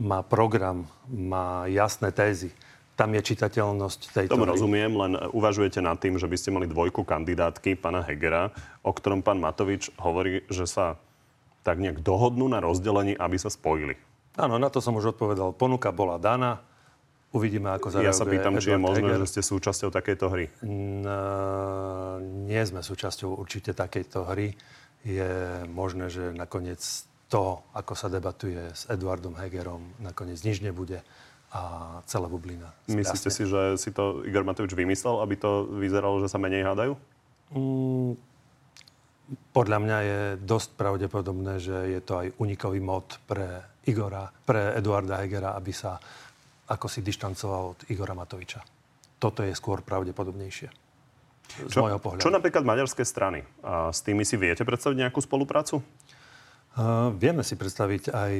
[0.00, 2.54] má program, má jasné tézy.
[2.96, 4.34] Tam je čitateľnosť tejto...
[4.34, 8.50] Tomu rozumiem, len uvažujete nad tým, že by ste mali dvojku kandidátky pána Hegera,
[8.82, 10.98] o ktorom pán Matovič hovorí, že sa
[11.62, 13.94] tak nejak dohodnú na rozdelení, aby sa spojili.
[14.38, 15.54] Áno, na to som už odpovedal.
[15.54, 16.62] Ponuka bola daná.
[17.28, 19.20] Uvidíme, ako zareaguje Ja sa pýtam, Edward či je možné, Heger.
[19.20, 20.46] že ste súčasťou takejto hry.
[20.64, 21.18] No,
[22.48, 24.56] nie sme súčasťou určite takejto hry.
[25.04, 26.80] Je možné, že nakoniec
[27.28, 31.04] to, ako sa debatuje s Eduardom Hegerom, nakoniec nič nebude
[31.52, 31.60] a
[32.04, 32.72] celá bublina.
[32.88, 36.92] Myslíte si, že si to Igor Matovič vymyslel, aby to vyzeralo, že sa menej hádajú?
[37.52, 38.20] Mm,
[39.52, 45.24] podľa mňa je dosť pravdepodobné, že je to aj unikový mod pre Igora, pre Eduarda
[45.24, 45.96] Hegera, aby sa
[46.68, 48.60] ako si dištancoval od Igora Matoviča.
[49.18, 50.68] Toto je skôr pravdepodobnejšie.
[51.48, 52.22] Z čo, môjho pohľadu.
[52.22, 53.42] Čo napríklad maďarské strany?
[53.64, 55.80] A s tými si viete predstaviť nejakú spoluprácu?
[56.78, 58.32] Uh, vieme si predstaviť aj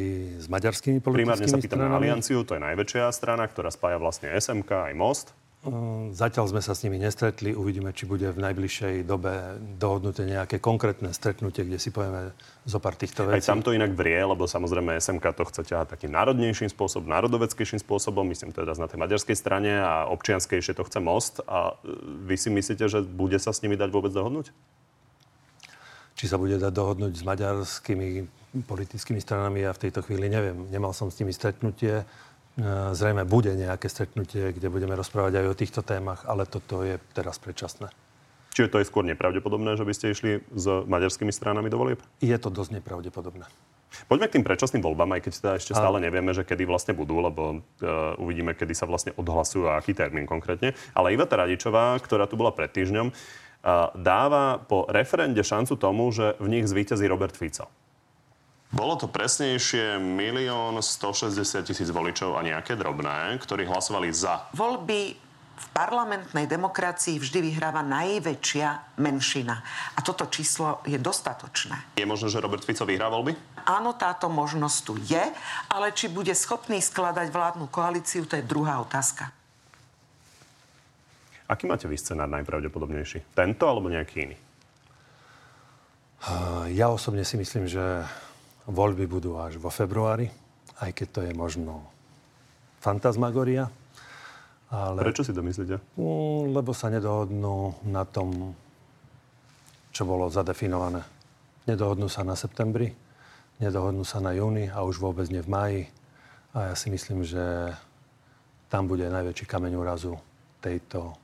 [0.45, 4.31] s maďarskými politickými Primárne sa pýtam na Alianciu, to je najväčšia strana, ktorá spája vlastne
[4.31, 5.27] SMK aj Most.
[5.66, 7.51] Ehm, zatiaľ sme sa s nimi nestretli.
[7.51, 12.31] Uvidíme, či bude v najbližšej dobe dohodnuté nejaké konkrétne stretnutie, kde si povieme
[12.62, 13.42] zo pár týchto vecí.
[13.42, 17.83] Aj tam to inak vrie, lebo samozrejme SMK to chce ťahať takým národnejším spôsobom, národoveckejším
[17.83, 21.42] spôsobom, myslím teda na tej maďarskej strane a občianskejšie to chce most.
[21.51, 21.90] A e,
[22.31, 24.55] vy si myslíte, že bude sa s nimi dať vôbec dohodnúť?
[26.14, 28.31] Či sa bude dať dohodnúť s maďarskými
[28.62, 30.71] politickými stranami, ja v tejto chvíli neviem.
[30.71, 32.07] Nemal som s nimi stretnutie
[32.92, 37.38] zrejme bude nejaké stretnutie, kde budeme rozprávať aj o týchto témach, ale toto je teraz
[37.38, 37.88] predčasné.
[38.59, 42.03] Čiže to je skôr nepravdepodobné, že by ste išli s maďarskými stranami do volieb?
[42.18, 43.47] Je to dosť nepravdepodobné.
[44.11, 47.23] Poďme k tým predčasným voľbám, aj keď teda ešte stále nevieme, že kedy vlastne budú,
[47.23, 50.77] lebo uh, uvidíme, kedy sa vlastne odhlasujú a aký termín konkrétne.
[50.92, 56.35] Ale Iveta Radičová, ktorá tu bola pred týždňom, uh, dáva po referende šancu tomu, že
[56.42, 57.71] v nich zvíťazí Robert Fico.
[58.68, 60.12] Bolo to presnejšie 1
[60.76, 64.52] 160 tisíc voličov a nejaké drobné, ktorí hlasovali za.
[64.52, 65.16] Voľby
[65.59, 69.59] v parlamentnej demokracii vždy vyhráva najväčšia menšina.
[69.96, 71.98] A toto číslo je dostatočné.
[71.98, 73.35] Je možné, že Robert Fico vyhrá voľby?
[73.66, 75.24] Áno, táto možnosť tu je,
[75.72, 79.35] ale či bude schopný skladať vládnu koalíciu, to je druhá otázka.
[81.48, 83.33] Aký máte vy scenár najpravdepodobnejší?
[83.33, 84.37] Tento alebo nejaký iný?
[86.76, 88.04] Ja osobne si myslím, že
[88.68, 90.28] voľby budú až vo februári,
[90.85, 91.83] aj keď to je možno
[92.85, 93.72] fantasmagoria.
[94.68, 95.00] Ale...
[95.00, 95.81] Prečo si to myslíte?
[95.96, 98.52] Mm, lebo sa nedohodnú na tom,
[99.90, 101.00] čo bolo zadefinované.
[101.64, 102.92] Nedohodnú sa na septembri,
[103.57, 105.83] nedohodnú sa na júni a už vôbec nie v máji.
[106.52, 107.72] A ja si myslím, že
[108.68, 110.20] tam bude najväčší kameň úrazu
[110.61, 111.16] tejto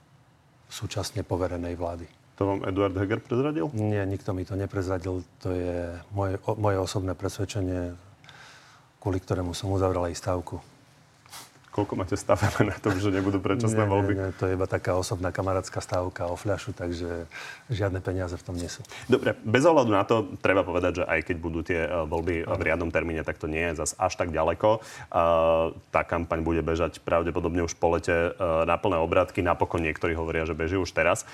[0.73, 2.24] súčasne poverenej vlády.
[2.35, 3.71] To vám Eduard Heger prezradil?
[3.79, 5.23] Nie, nikto mi to neprezradil.
[5.47, 7.95] To je moje, moje osobné presvedčenie,
[8.99, 10.59] kvôli ktorému som uzavral aj stávku.
[11.75, 14.13] Koľko máte stavené na tom, že nebudú predčasné nie, voľby?
[14.15, 17.27] Nie, nie, to je iba taká osobná kamarátska stávka o fľašu, takže
[17.67, 18.87] žiadne peniaze v tom nie sú.
[19.11, 22.63] Dobre, bez ohľadu na to, treba povedať, že aj keď budú tie e, voľby v
[22.63, 24.87] riadnom termíne, tak to nie je zas až tak ďaleko.
[25.91, 28.31] Tá kampaň bude bežať pravdepodobne už po lete e,
[28.71, 29.43] na plné obratky.
[29.43, 31.27] Napokon niektorí hovoria, že beží už teraz.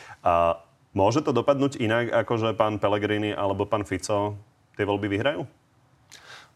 [0.91, 4.35] Môže to dopadnúť inak, ako že pán Pellegrini alebo pán Fico
[4.75, 5.47] tie voľby vyhrajú?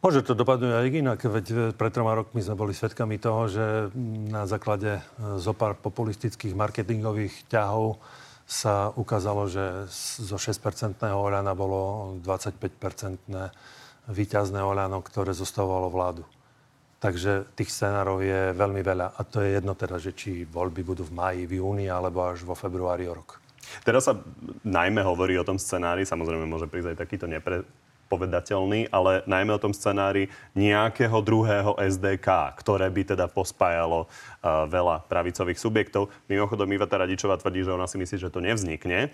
[0.03, 3.65] Môže to dopadnúť aj inak, veď e, pred troma rokmi sme boli svedkami toho, že
[4.29, 5.03] na základe e,
[5.41, 7.97] zopár populistických marketingových ťahov
[8.45, 9.89] sa ukázalo, že
[10.21, 13.49] zo 6-percentného Oľana bolo 25-percentné
[14.13, 16.29] výťazné Oľano, ktoré zostavovalo vládu.
[17.01, 19.17] Takže tých scenárov je veľmi veľa.
[19.17, 22.45] A to je jedno teda, že či voľby budú v máji, v júni alebo až
[22.45, 23.44] vo februári o rok.
[23.83, 24.19] Teraz sa
[24.65, 27.65] najmä hovorí o tom scenári, samozrejme môže prísť aj takýto nepre,
[28.09, 35.09] povedateľný, ale najmä o tom scenári nejakého druhého SDK, ktoré by teda pospájalo uh, veľa
[35.09, 36.13] pravicových subjektov.
[36.29, 39.11] Mimochodom, Iveta Radičová tvrdí, že ona si myslí, že to nevznikne,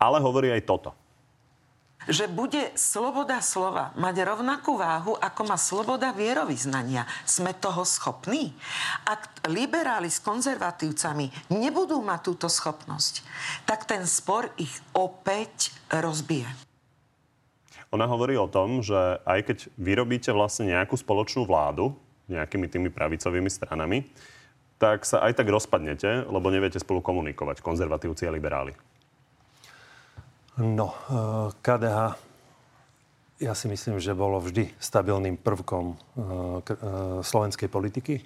[0.00, 0.96] ale hovorí aj toto
[2.08, 7.04] že bude sloboda slova mať rovnakú váhu, ako má sloboda vierovýznania.
[7.28, 8.56] Sme toho schopní?
[9.04, 13.26] Ak liberáli s konzervatívcami nebudú mať túto schopnosť,
[13.68, 16.48] tak ten spor ich opäť rozbije.
[17.90, 21.98] Ona hovorí o tom, že aj keď vyrobíte vlastne nejakú spoločnú vládu
[22.30, 24.06] nejakými tými pravicovými stranami,
[24.78, 28.72] tak sa aj tak rozpadnete, lebo neviete spolu komunikovať, konzervatívci a liberáli.
[30.58, 31.98] No, eh, KDH
[33.40, 36.76] ja si myslím, že bolo vždy stabilným prvkom eh, eh,
[37.22, 38.20] slovenskej politiky.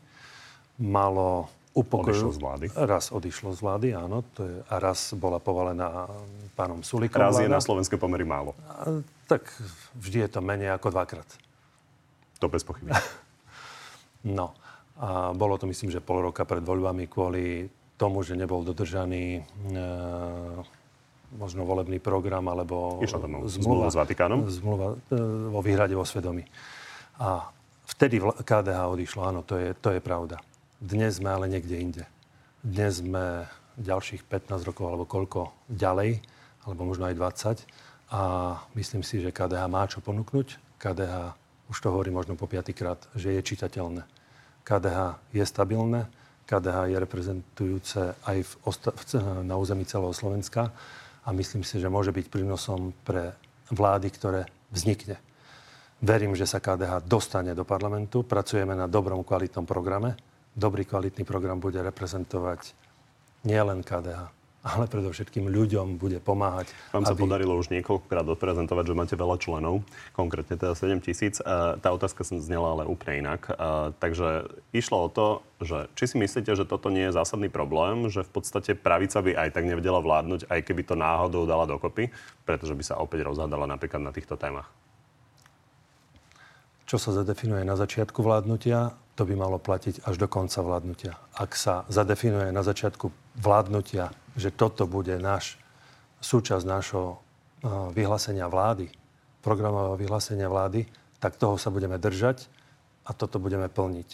[0.82, 2.30] Malo upokojujú.
[2.30, 2.66] Odišlo z vlády.
[2.74, 4.26] Raz odišlo z vlády, áno.
[4.38, 6.06] To je, a raz bola povalená
[6.54, 7.46] pánom Sulikom Raz vláda.
[7.46, 8.54] je na slovenské pomery málo.
[8.66, 9.46] A, tak
[9.98, 11.26] vždy je to menej ako dvakrát.
[12.42, 12.90] To bez pochyby.
[14.38, 14.54] no.
[14.94, 17.66] A bolo to, myslím, že pol roka pred voľbami kvôli
[17.98, 19.42] tomu, že nebol dodržaný e,
[21.34, 24.46] možno volebný program alebo zmluva, zmluva s Vatikánom?
[24.46, 25.18] Zmluva e,
[25.50, 26.46] vo výhrade vo svedomí.
[27.18, 27.50] A
[27.90, 30.38] vtedy KDH odišlo, áno, to je, to je pravda.
[30.78, 32.04] Dnes sme ale niekde inde.
[32.62, 33.46] Dnes sme
[33.78, 36.22] ďalších 15 rokov alebo koľko ďalej,
[36.64, 38.14] alebo možno aj 20.
[38.14, 38.20] A
[38.78, 40.78] myslím si, že KDH má čo ponúknuť.
[40.78, 41.34] KDH,
[41.70, 44.02] už to hovorí možno po piatýkrát, že je čitateľné.
[44.62, 46.06] KDH je stabilné,
[46.44, 48.96] KDH je reprezentujúce aj v osta-
[49.44, 50.72] na území celého Slovenska
[51.24, 53.32] a myslím si, že môže byť prínosom pre
[53.72, 55.16] vlády, ktoré vznikne.
[56.04, 58.20] Verím, že sa KDH dostane do parlamentu.
[58.22, 60.20] Pracujeme na dobrom kvalitnom programe
[60.54, 62.72] dobrý kvalitný program bude reprezentovať
[63.42, 64.30] nielen KDH,
[64.64, 66.72] ale predovšetkým ľuďom bude pomáhať.
[66.96, 67.20] Vám sa aby...
[67.20, 69.84] podarilo už niekoľkokrát odprezentovať, že máte veľa členov,
[70.16, 71.36] konkrétne teda 7 tisíc.
[71.44, 73.44] Tá otázka sa znela ale úplne inak.
[74.00, 75.26] Takže išlo o to,
[75.60, 79.36] že či si myslíte, že toto nie je zásadný problém, že v podstate pravica by
[79.36, 82.08] aj tak nevedela vládnuť, aj keby to náhodou dala dokopy,
[82.48, 84.72] pretože by sa opäť rozhádala napríklad na týchto témach.
[86.88, 91.16] Čo sa zadefinuje na začiatku vládnutia, to by malo platiť až do konca vládnutia.
[91.36, 93.08] Ak sa zadefinuje na začiatku
[93.40, 95.58] vládnutia, že toto bude náš,
[96.18, 97.16] súčasť nášho e,
[97.94, 98.90] vyhlásenia vlády,
[99.40, 100.86] programového vyhlásenia vlády,
[101.22, 102.48] tak toho sa budeme držať
[103.06, 104.08] a toto budeme plniť.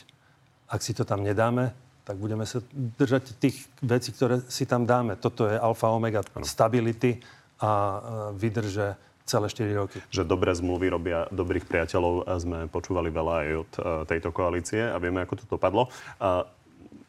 [0.70, 5.14] Ak si to tam nedáme, tak budeme sa držať tých vecí, ktoré si tam dáme.
[5.18, 7.22] Toto je alfa omega stability
[7.60, 7.98] a e,
[8.36, 9.98] vydrže celé 4 roky.
[10.10, 14.82] Že dobré zmluvy robia dobrých priateľov a sme počúvali veľa aj od uh, tejto koalície
[14.82, 15.86] a vieme, ako to dopadlo.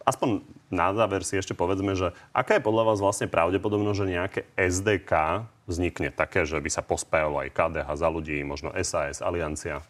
[0.05, 4.41] Aspoň na záver si ešte povedzme, že aká je podľa vás vlastne pravdepodobnosť, že nejaké
[4.55, 9.84] SDK vznikne také, že by sa pospájalo aj KDH za ľudí, možno SAS, Aliancia?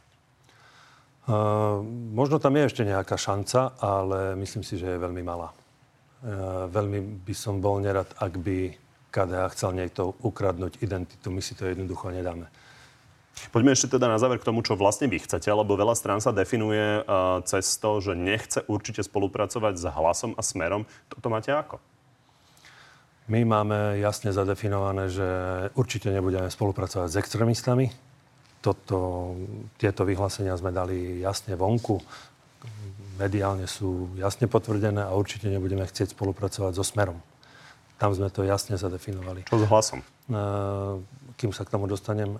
[1.29, 5.53] Uh, možno tam je ešte nejaká šanca, ale myslím si, že je veľmi malá.
[6.69, 8.73] veľmi by som bol nerad, ak by
[9.11, 11.33] KDH chcel niekto ukradnúť identitu.
[11.33, 12.47] My si to jednoducho nedáme.
[13.51, 16.31] Poďme ešte teda na záver k tomu, čo vlastne vy chcete, lebo veľa strán sa
[16.31, 20.87] definuje uh, cez to, že nechce určite spolupracovať s hlasom a smerom.
[21.09, 21.81] Toto máte ako?
[23.31, 25.27] My máme jasne zadefinované, že
[25.79, 27.87] určite nebudeme spolupracovať s extrémistami.
[28.59, 29.33] Toto,
[29.79, 32.03] tieto vyhlásenia sme dali jasne vonku.
[33.17, 37.23] Mediálne sú jasne potvrdené a určite nebudeme chcieť spolupracovať so Smerom.
[38.01, 39.45] Tam sme to jasne zadefinovali.
[39.45, 39.99] Čo s hlasom?
[41.37, 42.37] Kým sa k tomu dostanem,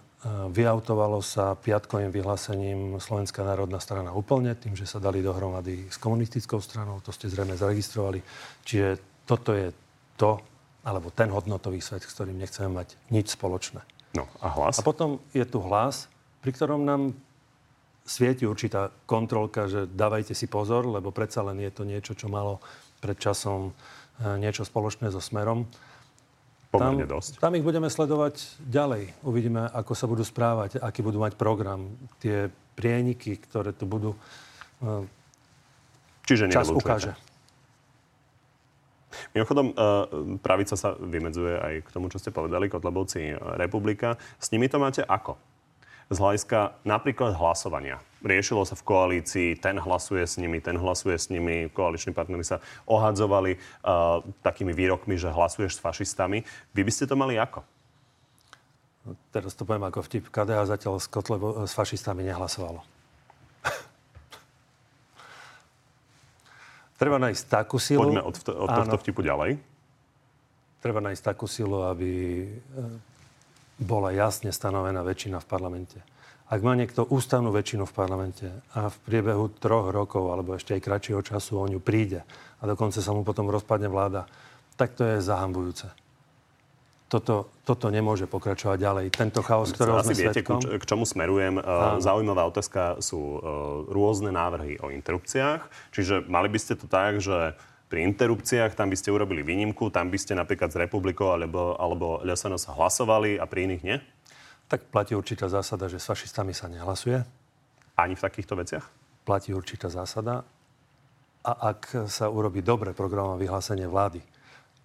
[0.54, 6.62] vyautovalo sa piatkovým vyhlásením Slovenská národná strana úplne, tým, že sa dali dohromady s komunistickou
[6.62, 8.22] stranou, to ste zrejme zaregistrovali.
[8.62, 9.74] Čiže toto je
[10.16, 10.38] to,
[10.86, 13.82] alebo ten hodnotový svet, s ktorým nechceme mať nič spoločné.
[14.14, 14.78] No a hlas?
[14.78, 16.12] A potom je tu hlas,
[16.46, 17.18] pri ktorom nám
[18.06, 22.60] svieti určitá kontrolka, že dávajte si pozor, lebo predsa len je to niečo, čo malo
[23.00, 25.70] pred časom e, niečo spoločné so Smerom.
[26.72, 27.43] Tam, dosť.
[27.43, 29.11] tam ich budeme sledovať ďalej.
[29.28, 31.91] Uvidíme, ako sa budú správať, aký budú mať program.
[32.24, 32.47] Tie
[32.80, 34.15] prieniky, ktoré tu budú,
[34.80, 35.03] e,
[36.24, 37.11] Čiže čas ukáže.
[39.36, 39.74] Mimochodom, e,
[40.39, 44.15] pravica sa vymedzuje aj k tomu, čo ste povedali, Kotlebovci republika.
[44.39, 45.36] S nimi to máte ako?
[46.12, 48.03] Z hľadiska napríklad hlasovania.
[48.22, 52.59] Riešilo sa v koalícii, ten hlasuje s nimi, ten hlasuje s nimi, koaliční partnery sa
[52.86, 56.43] ohadzovali uh, takými výrokmi, že hlasuješ s fašistami.
[56.76, 57.64] Vy by ste to mali ako?
[59.34, 60.30] Teraz to poviem ako vtip.
[60.30, 62.86] KDH zatiaľ s, Kotlebo, s fašistami nehlasovalo.
[67.01, 68.05] Treba nájsť takú silu...
[68.05, 69.57] Poďme od, od tohto vtipu ďalej.
[70.86, 72.45] Treba nájsť takú silu, aby
[73.82, 76.00] bola jasne stanovená väčšina v parlamente.
[76.52, 80.84] Ak má niekto ústavnú väčšinu v parlamente a v priebehu troch rokov alebo ešte aj
[80.84, 82.28] kratšieho času o ňu príde
[82.60, 84.28] a dokonca sa mu potom rozpadne vláda,
[84.76, 85.88] tak to je zahambujúce.
[87.12, 89.06] Toto, toto nemôže pokračovať ďalej.
[89.12, 90.64] Tento chaos, ktorého sme viete, svetkom...
[90.64, 91.60] k čomu smerujem.
[91.60, 92.00] Áno.
[92.00, 93.40] Zaujímavá otázka sú e,
[93.92, 95.92] rôzne návrhy o interrupciách.
[95.92, 97.60] Čiže mali by ste to tak, že
[97.92, 102.24] pri interrupciách, tam by ste urobili výnimku, tam by ste napríklad z republikou alebo, alebo
[102.24, 104.00] LSNS hlasovali a pri iných nie?
[104.72, 107.20] Tak platí určitá zásada, že s fašistami sa nehlasuje.
[108.00, 108.88] Ani v takýchto veciach?
[109.28, 110.48] Platí určitá zásada.
[111.44, 114.24] A ak sa urobí dobre programové vyhlásenie vlády,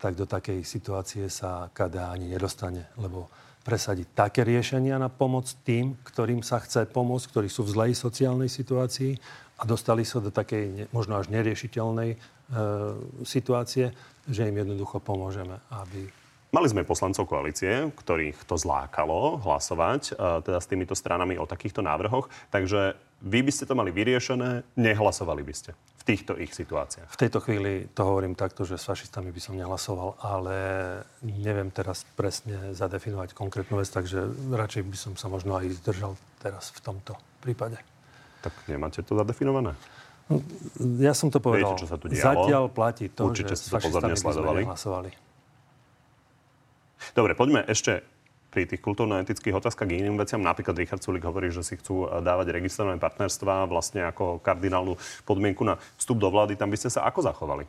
[0.03, 3.31] tak do takej situácie sa KDA ani nedostane, lebo
[3.63, 8.51] presadiť také riešenia na pomoc tým, ktorým sa chce pomôcť, ktorí sú v zlej sociálnej
[8.51, 9.15] situácii
[9.57, 12.36] a dostali sa do takej možno až neriešiteľnej
[13.27, 13.91] situácie,
[14.27, 16.07] že im jednoducho pomôžeme, aby
[16.55, 21.83] Mali sme poslancov koalície, ktorých to zlákalo hlasovať e, teda s týmito stranami o takýchto
[21.85, 27.13] návrhoch, takže vy by ste to mali vyriešené, nehlasovali by ste v týchto ich situáciách.
[27.13, 30.57] V tejto chvíli to hovorím takto, že s fašistami by som nehlasoval, ale
[31.27, 36.71] neviem teraz presne zadefinovať konkrétnu vec, takže radšej by som sa možno aj zdržal teraz
[36.73, 37.77] v tomto prípade.
[38.41, 39.75] Tak nemáte to zadefinované?
[40.99, 41.79] Ja som to povedal.
[41.79, 42.51] Viete, čo sa tu dialo?
[42.51, 44.66] Zatiaľ platí to, Určite že ste to pozorne sledovali.
[47.14, 48.03] Dobre, poďme ešte
[48.51, 50.41] pri tých kultúrno-etických otázkach k iným veciam.
[50.41, 54.97] Napríklad Richard Sulik hovorí, že si chcú eh, dávať registrované partnerstva vlastne ako kardinálnu
[55.29, 56.57] podmienku na vstup do vlády.
[56.57, 57.68] Tam by ste sa ako zachovali?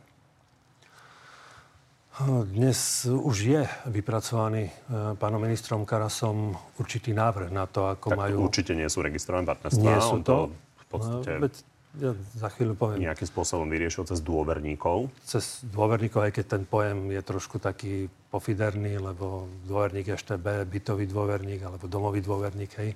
[2.50, 4.72] Dnes už je vypracovaný eh,
[5.20, 8.48] pánom ministrom Karasom určitý návrh na to, ako tak majú...
[8.48, 9.84] určite nie sú registrované partnerstva.
[9.84, 10.50] Nie sú to.
[10.50, 11.30] to v podstate...
[11.36, 11.54] No, veď
[11.96, 13.08] ja za chvíľu poviem.
[13.08, 15.08] Nejakým spôsobom vyriešil cez dôverníkov?
[15.24, 21.64] Cez dôverníkov, aj keď ten pojem je trošku taký pofiderný, lebo dôverník B, bytový dôverník
[21.64, 22.92] alebo domový dôverník, hej.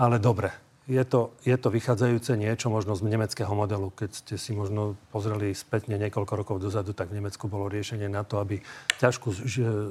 [0.00, 0.48] Ale dobre,
[0.90, 3.94] je to, je to vychádzajúce niečo možno z nemeckého modelu.
[3.94, 8.26] Keď ste si možno pozreli spätne niekoľko rokov dozadu, tak v Nemecku bolo riešenie na
[8.26, 8.58] to, aby
[8.98, 9.30] ťažkú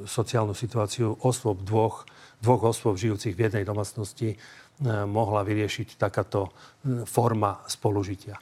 [0.03, 2.03] sociálnu situáciu osôb dvoch,
[2.43, 4.35] dvoch osôb žijúcich v jednej domácnosti
[5.05, 8.37] mohla vyriešiť takáto e, forma spolužitia.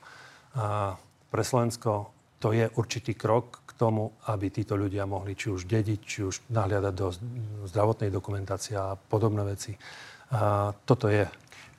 [0.56, 0.96] A
[1.30, 6.00] pre Slovensko to je určitý krok k tomu, aby títo ľudia mohli či už dediť,
[6.00, 7.12] či už nahliadať do
[7.68, 9.76] zdravotnej dokumentácie a podobné veci.
[10.32, 11.28] A toto je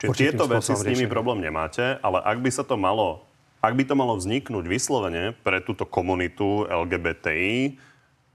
[0.01, 3.21] Čiže tieto veci s nimi problém nemáte, ale ak by sa to malo,
[3.61, 7.77] ak by to malo vzniknúť vyslovene pre túto komunitu LGBTI,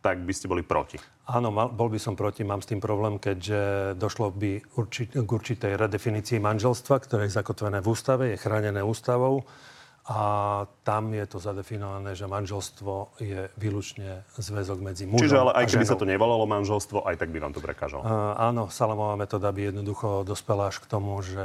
[0.06, 1.02] tak by ste boli proti.
[1.26, 5.26] Áno, mal, bol by som proti, mám s tým problém, keďže došlo by určit, k
[5.26, 9.42] určitej redefinícii manželstva, ktoré je zakotvené v ústave, je chránené ústavou
[10.06, 10.20] a
[10.86, 15.82] tam je to zadefinované, že manželstvo je výlučne zväzok medzi mužom Čiže ale aj keby
[15.82, 18.06] sa to nevolalo manželstvo, aj tak by vám to prekážalo.
[18.06, 21.42] Uh, áno, Salamová metóda by jednoducho dospela až k tomu, že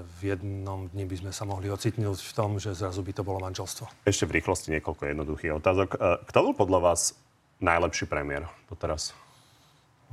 [0.00, 3.44] v jednom dni by sme sa mohli ocitnúť v tom, že zrazu by to bolo
[3.44, 4.08] manželstvo.
[4.08, 5.88] Ešte v rýchlosti niekoľko jednoduchých otázok.
[6.24, 7.12] Kto bol podľa vás
[7.60, 9.14] najlepší premiér doteraz?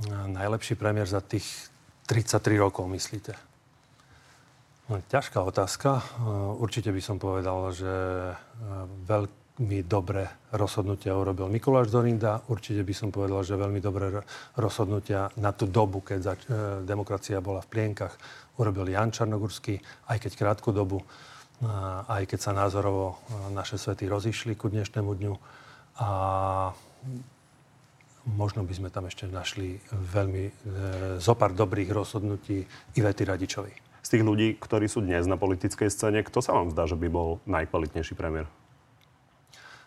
[0.06, 1.46] Uh, najlepší premiér za tých
[2.06, 3.34] 33 rokov, myslíte?
[4.90, 6.02] No, ťažká otázka.
[6.20, 7.94] Uh, Určite by som povedal, že
[8.34, 8.36] uh,
[9.06, 12.42] veľmi dobré rozhodnutia urobil Mikuláš Dorinda.
[12.50, 14.26] Určite by som povedal, že veľmi dobré ro-
[14.58, 16.36] rozhodnutia na tú dobu, keď uh,
[16.82, 18.14] demokracia bola v plienkach,
[18.58, 19.80] urobil Jan Čarnogurský,
[20.12, 21.00] aj keď krátku dobu,
[22.10, 23.22] aj keď sa názorovo
[23.54, 25.34] naše svety rozišli ku dnešnému dňu.
[26.02, 26.08] A
[28.26, 30.52] možno by sme tam ešte našli veľmi e,
[31.18, 32.62] zopár dobrých rozhodnutí
[32.94, 33.74] Ivety Radičovej.
[34.02, 37.06] Z tých ľudí, ktorí sú dnes na politickej scéne, kto sa vám zdá, že by
[37.10, 38.50] bol najkvalitnejší premiér?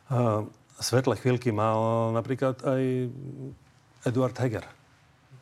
[0.07, 0.47] Uh,
[0.80, 3.11] svetlé chvíľky mal napríklad aj
[4.07, 4.63] Eduard Heger.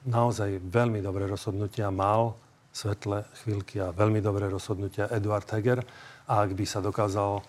[0.09, 2.33] Naozaj veľmi dobré rozhodnutia mal
[2.73, 5.85] svetlé chvíľky a veľmi dobré rozhodnutia Eduard Heger.
[6.25, 7.45] A ak by sa dokázal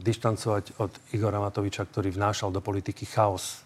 [0.00, 3.60] dištancovať od Igora Matoviča, ktorý vnášal do politiky chaos,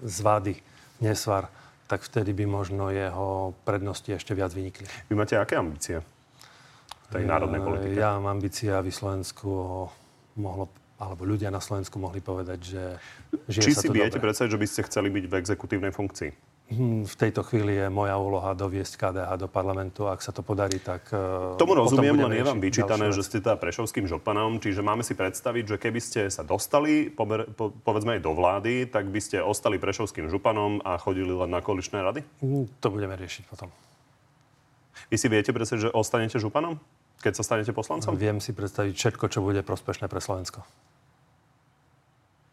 [0.00, 0.56] zvady,
[1.02, 1.52] nesvar,
[1.88, 4.84] tak vtedy by možno jeho prednosti ešte viac vynikli.
[5.08, 6.04] Vy máte aké ambície
[7.08, 7.96] v tej národnej politike?
[7.96, 9.48] Ja mám ambície, aby Slovensku
[10.36, 10.68] mohlo,
[11.00, 12.82] alebo ľudia na Slovensku mohli povedať, že
[13.48, 14.28] žije Či sa si viete dobre.
[14.28, 16.30] predstaviť, že by ste chceli byť v exekutívnej funkcii?
[16.68, 20.04] Hm, V tejto chvíli je moja úloha doviesť KDH do parlamentu.
[20.04, 21.08] Ak sa to podarí, tak...
[21.08, 25.16] e, Tomu rozumiem, len je vám vyčítané, že ste teda prešovským žopanom, čiže máme si
[25.16, 30.28] predstaviť, že keby ste sa dostali, povedzme aj do vlády, tak by ste ostali prešovským
[30.28, 32.20] županom a chodili len na koaličné rady?
[32.44, 33.72] Hm, To budeme riešiť potom.
[35.08, 36.76] Vy si viete predstaviť, že ostanete županom,
[37.24, 38.12] keď sa stanete poslancom?
[38.12, 40.60] Viem si predstaviť všetko, čo bude prospešné pre Slovensko.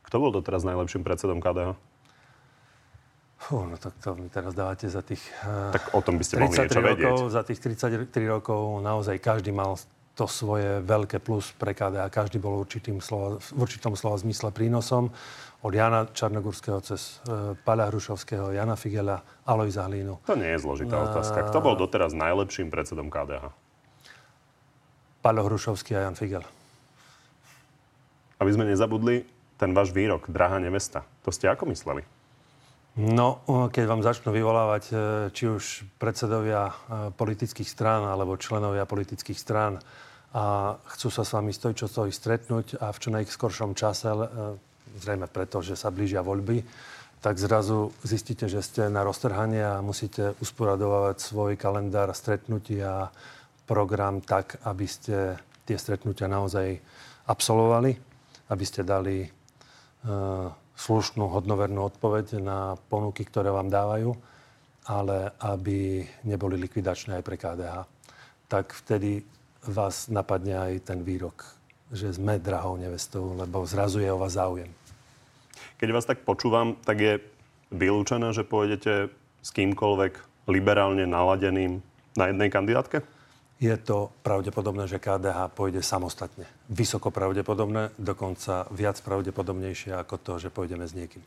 [0.07, 1.75] Kto bol doteraz najlepším predsedom KDH?
[3.45, 6.41] Fú, no tak to mi teraz dávate za tých eh, Tak o tom by ste
[6.41, 7.13] mohli 33 niečo vedieť.
[7.13, 7.29] rokov.
[7.29, 9.77] Za tých 33 rokov naozaj každý mal
[10.17, 12.09] to svoje veľké plus pre KDH.
[12.09, 15.11] Každý bol určitým slova, v určitom slova zmysle prínosom.
[15.61, 20.23] Od Jana Čarnogurského cez e, Paľa Hrušovského, Jana Figela, Alojza Hlínu.
[20.23, 21.51] To nie je zložitá otázka.
[21.51, 23.51] Kto bol doteraz najlepším predsedom KDH?
[25.19, 26.47] Paľo Hrušovský a Jan Figel.
[28.39, 29.27] Aby sme nezabudli,
[29.59, 31.03] ten váš výrok, drahá nevesta.
[31.27, 32.14] To ste ako mysleli?
[32.95, 33.43] No,
[33.75, 34.95] keď vám začnú vyvolávať e,
[35.35, 36.73] či už predsedovia e,
[37.11, 39.83] politických strán alebo členovia politických strán
[40.31, 44.15] a chcú sa s vami stoj čo stoj stretnúť a v čo najskoršom čase,
[44.99, 46.63] zrejme preto, že sa blížia voľby,
[47.19, 53.11] tak zrazu zistíte, že ste na roztrhanie a musíte usporadovať svoj kalendár stretnutí a
[53.67, 55.35] program tak, aby ste
[55.67, 56.79] tie stretnutia naozaj
[57.27, 57.91] absolvovali,
[58.51, 59.29] aby ste dali e,
[60.75, 64.11] slušnú, hodnovernú odpoveď na ponuky, ktoré vám dávajú,
[64.85, 67.75] ale aby neboli likvidačné aj pre KDH.
[68.51, 69.25] Tak vtedy
[69.65, 71.47] vás napadne aj ten výrok,
[71.89, 74.69] že sme drahou nevestou, lebo zrazu je o vás záujem.
[75.81, 77.13] Keď vás tak počúvam, tak je
[77.73, 79.09] vylúčené, že pôjdete
[79.41, 81.81] s kýmkoľvek liberálne naladeným
[82.13, 83.01] na jednej kandidátke?
[83.65, 86.45] Je to pravdepodobné, že KDH pôjde samostatne.
[86.69, 91.25] Vysoko pravdepodobné, dokonca viac pravdepodobnejšie ako to, že pôjdeme s niekým.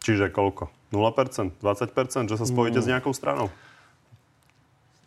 [0.00, 0.72] Čiže koľko?
[0.88, 1.60] 0%?
[1.60, 2.32] 20%?
[2.32, 2.84] Že sa spojíte Mm.
[2.84, 3.52] s nejakou stranou?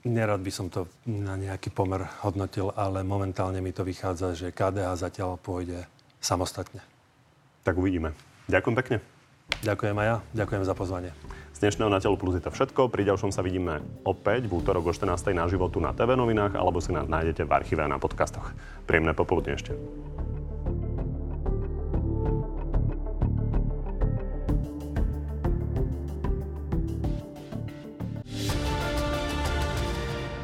[0.05, 5.01] Nerad by som to na nejaký pomer hodnotil, ale momentálne mi to vychádza, že KDH
[5.01, 5.89] zatiaľ pôjde
[6.21, 6.85] samostatne.
[7.65, 8.13] Tak uvidíme.
[8.45, 8.97] Ďakujem pekne.
[9.59, 11.11] Ďakujem aj ja, ďakujem za pozvanie.
[11.51, 12.87] Z dnešného Na telo plus je to všetko.
[12.87, 15.35] Pri ďalšom sa vidíme opäť v útorok o 14.
[15.35, 18.55] na životu na TV novinách alebo si nás nájdete v archíve a na podcastoch.
[18.87, 19.77] Príjemné popoludne ešte.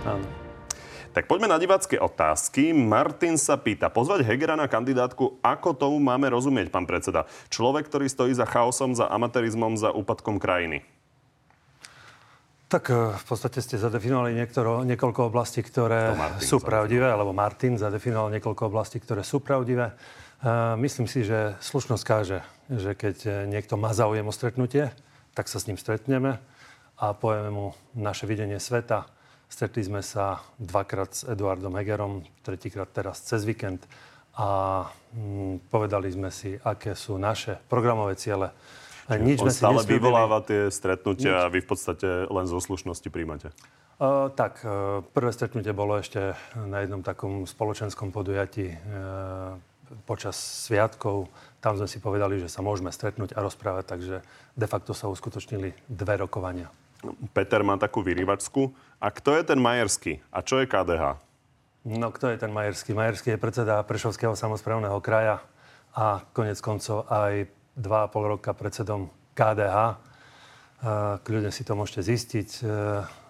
[0.08, 0.37] Áno.
[1.18, 2.78] Tak poďme na divácké otázky.
[2.78, 7.26] Martin sa pýta, pozvať Hegera na kandidátku, ako tomu máme rozumieť, pán predseda?
[7.49, 10.86] Človek, ktorý stojí za chaosom, za amatérizmom, za úpadkom krajiny.
[12.70, 18.38] Tak e, v podstate ste zadefinovali niektoro, niekoľko oblastí, ktoré sú pravdivé, alebo Martin zadefinoval
[18.38, 19.97] niekoľko oblastí, ktoré sú pravdivé.
[20.38, 24.93] Uh, myslím si, že slušnosť káže, že keď e, niekto má záujem o stretnutie,
[25.34, 26.38] tak sa s ním stretneme
[27.01, 29.16] a povieme mu naše videnie sveta.
[29.48, 33.88] Stretli sme sa dvakrát s Eduardom Hegerom, tretíkrát teraz cez víkend
[34.38, 34.84] a
[35.16, 38.54] mm, povedali sme si, aké sú naše programové ciele.
[39.08, 40.04] Nič On stále nesľúbili.
[40.04, 43.56] vyvoláva tie stretnutia a vy v podstate len zo slušnosti príjmate.
[43.98, 49.58] Uh, tak, uh, prvé stretnutie bolo ešte na jednom takom spoločenskom podujatí uh,
[50.06, 51.32] počas sviatkov.
[51.64, 54.16] Tam sme si povedali, že sa môžeme stretnúť a rozprávať, takže
[54.54, 56.70] de facto sa uskutočnili dve rokovania.
[57.32, 58.74] Peter má takú vyrývačku.
[58.97, 60.20] A kto je ten Majerský?
[60.34, 61.22] A čo je KDH?
[61.88, 62.91] No, kto je ten Majerský?
[62.97, 65.45] Majerský je predseda Prešovského samozprávneho kraja
[65.95, 67.47] a konec koncov aj
[67.80, 70.01] 2,5 roka predsedom KDH.
[71.24, 72.49] Kľudne si to môžete zistiť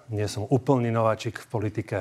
[0.08, 2.00] nie som úplný nováčik v politike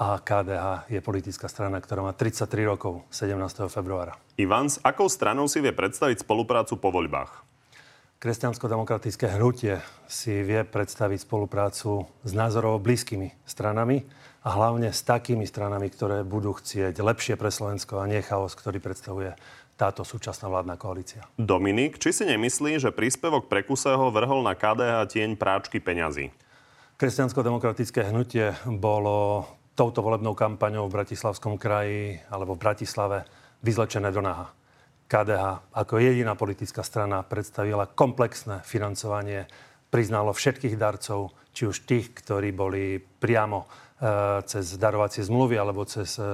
[0.00, 3.70] a KDH je politická strana, ktorá má 33 rokov 17.
[3.70, 4.16] februára.
[4.40, 7.49] Ivan, s akou stranou si vie predstaviť spoluprácu po voľbách?
[8.20, 14.04] Kresťansko-demokratické hnutie si vie predstaviť spoluprácu s názorovo blízkymi stranami
[14.44, 18.76] a hlavne s takými stranami, ktoré budú chcieť lepšie pre Slovensko a nie chaos, ktorý
[18.76, 19.32] predstavuje
[19.80, 21.24] táto súčasná vládna koalícia.
[21.40, 26.28] Dominik, či si nemyslí, že príspevok Prekuseho vrhol na KDH tieň práčky peňazí?
[27.00, 33.24] Kresťansko-demokratické hnutie bolo touto volebnou kampaňou v Bratislavskom kraji alebo v Bratislave
[33.64, 34.59] vyzlečené do naha.
[35.10, 39.50] KDH ako jediná politická strana predstavila komplexné financovanie,
[39.90, 46.14] priznalo všetkých darcov, či už tých, ktorí boli priamo e, cez darovacie zmluvy alebo cez
[46.14, 46.30] e, e,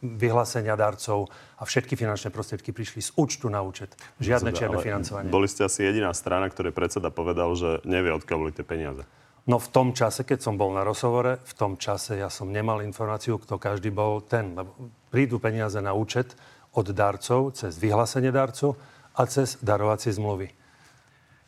[0.00, 1.28] vyhlásenia darcov
[1.60, 3.92] a všetky finančné prostriedky prišli z účtu na účet.
[4.16, 5.28] Žiadne čierne financovanie.
[5.28, 9.04] Boli ste asi jediná strana, ktorej predseda povedal, že nevie, odkiaľ boli tie peniaze.
[9.44, 12.80] No v tom čase, keď som bol na rozhovore, v tom čase ja som nemal
[12.80, 14.56] informáciu, kto každý bol ten.
[14.56, 14.72] Lebo
[15.12, 16.32] prídu peniaze na účet
[16.74, 18.78] od darcov, cez vyhlásenie darcov
[19.18, 20.50] a cez darovacie zmluvy.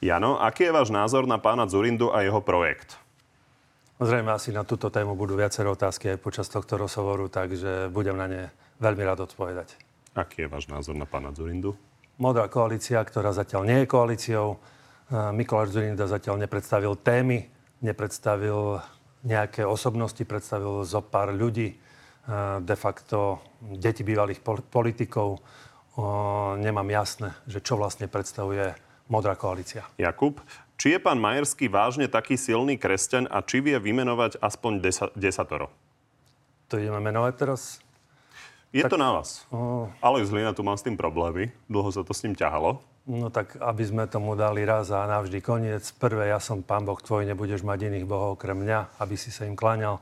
[0.02, 2.98] Jano, aký je váš názor na pána Zurindu a jeho projekt?
[4.02, 8.26] Zrejme asi na túto tému budú viaceré otázky aj počas tohto rozhovoru, takže budem na
[8.26, 8.42] ne
[8.82, 9.78] veľmi rád odpovedať.
[10.18, 11.78] Aký je váš názor na pána Zurindu?
[12.18, 14.58] Modrá koalícia, ktorá zatiaľ nie je koalíciou.
[15.30, 17.46] Mikuláš Zurinda zatiaľ nepredstavil témy,
[17.78, 18.82] nepredstavil
[19.22, 21.78] nejaké osobnosti, predstavil zo pár ľudí,
[22.62, 25.42] de facto deti bývalých politikov.
[26.56, 28.72] Nemám jasné, že čo vlastne predstavuje
[29.10, 29.84] modrá koalícia.
[30.00, 30.40] Jakub,
[30.80, 35.68] či je pán Majerský vážne taký silný kresťan a či vie vymenovať aspoň desa, desatoro?
[36.72, 37.82] To ideme menovať teraz?
[38.72, 39.44] Je tak, to na vás.
[39.52, 41.52] Uh, Ale z Hlina tu mám s tým problémy.
[41.68, 42.80] Dlho sa to s ním ťahalo.
[43.04, 45.84] No tak, aby sme tomu dali raz a navždy koniec.
[46.00, 49.44] Prvé, ja som pán Boh tvoj, nebudeš mať iných bohov okrem mňa, aby si sa
[49.44, 50.00] im kláňal.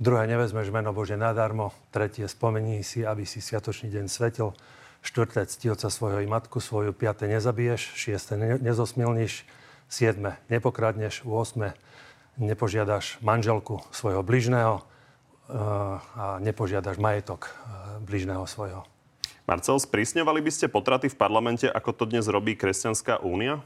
[0.00, 1.76] Druhé, nevezmeš meno Bože nadarmo.
[1.92, 4.56] Tretie, spomení si, aby si sviatočný deň svetil.
[5.04, 6.96] Štvrté, cti oca svojho i matku svoju.
[6.96, 8.00] Piaté, nezabiješ.
[8.00, 9.44] Šiesté, ne- nezosmilníš
[9.92, 10.40] 7.
[10.48, 11.20] Nepokradneš.
[11.28, 11.76] 8.
[12.40, 14.84] Nepožiadaš manželku svojho bližného eh,
[16.16, 17.54] a nepožiadaš majetok eh,
[18.00, 18.88] bližného svojho.
[19.44, 23.60] Marcel, sprísňovali by ste potraty v parlamente, ako to dnes robí Kresťanská únia?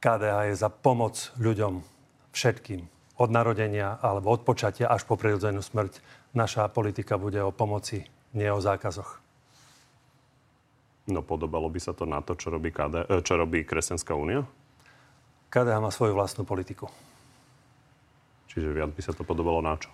[0.00, 1.84] KDH je za pomoc ľuďom
[2.32, 2.97] všetkým.
[3.18, 5.98] Od narodenia alebo od počatia až po prirodzenú smrť.
[6.38, 9.18] Naša politika bude o pomoci, nie o zákazoch.
[11.08, 14.44] No podobalo by sa to na to, čo robí, KD, eh, čo robí Kresťanská únia?
[15.48, 16.92] KDH má svoju vlastnú politiku.
[18.52, 19.88] Čiže viac by sa to podobalo na čo?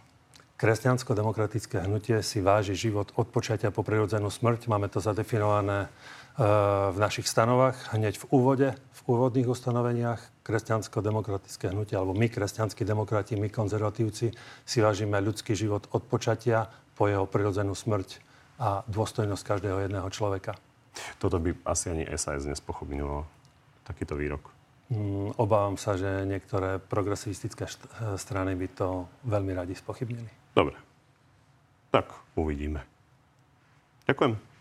[0.54, 4.70] Kresťansko-demokratické hnutie si váži život od počatia po prirodzenú smrť.
[4.70, 5.88] Máme to zadefinované e,
[6.94, 10.22] v našich stanovách hneď v úvode, v úvodných ustanoveniach.
[10.44, 14.36] Kresťansko-demokratické hnutie, alebo my, kresťanskí demokrati, my, konzervatívci,
[14.68, 18.20] si vážime ľudský život od počatia po jeho prirodzenú smrť
[18.60, 20.54] a dôstojnosť každého jedného človeka.
[21.18, 23.24] Toto by asi ani SAS nespochybňovalo,
[23.88, 24.52] takýto výrok.
[24.92, 27.64] Mm, obávam sa, že niektoré progresivistické
[28.20, 30.28] strany by to veľmi radi spochybnili.
[30.52, 30.76] Dobre.
[31.88, 32.84] Tak uvidíme.
[34.04, 34.53] Ďakujem.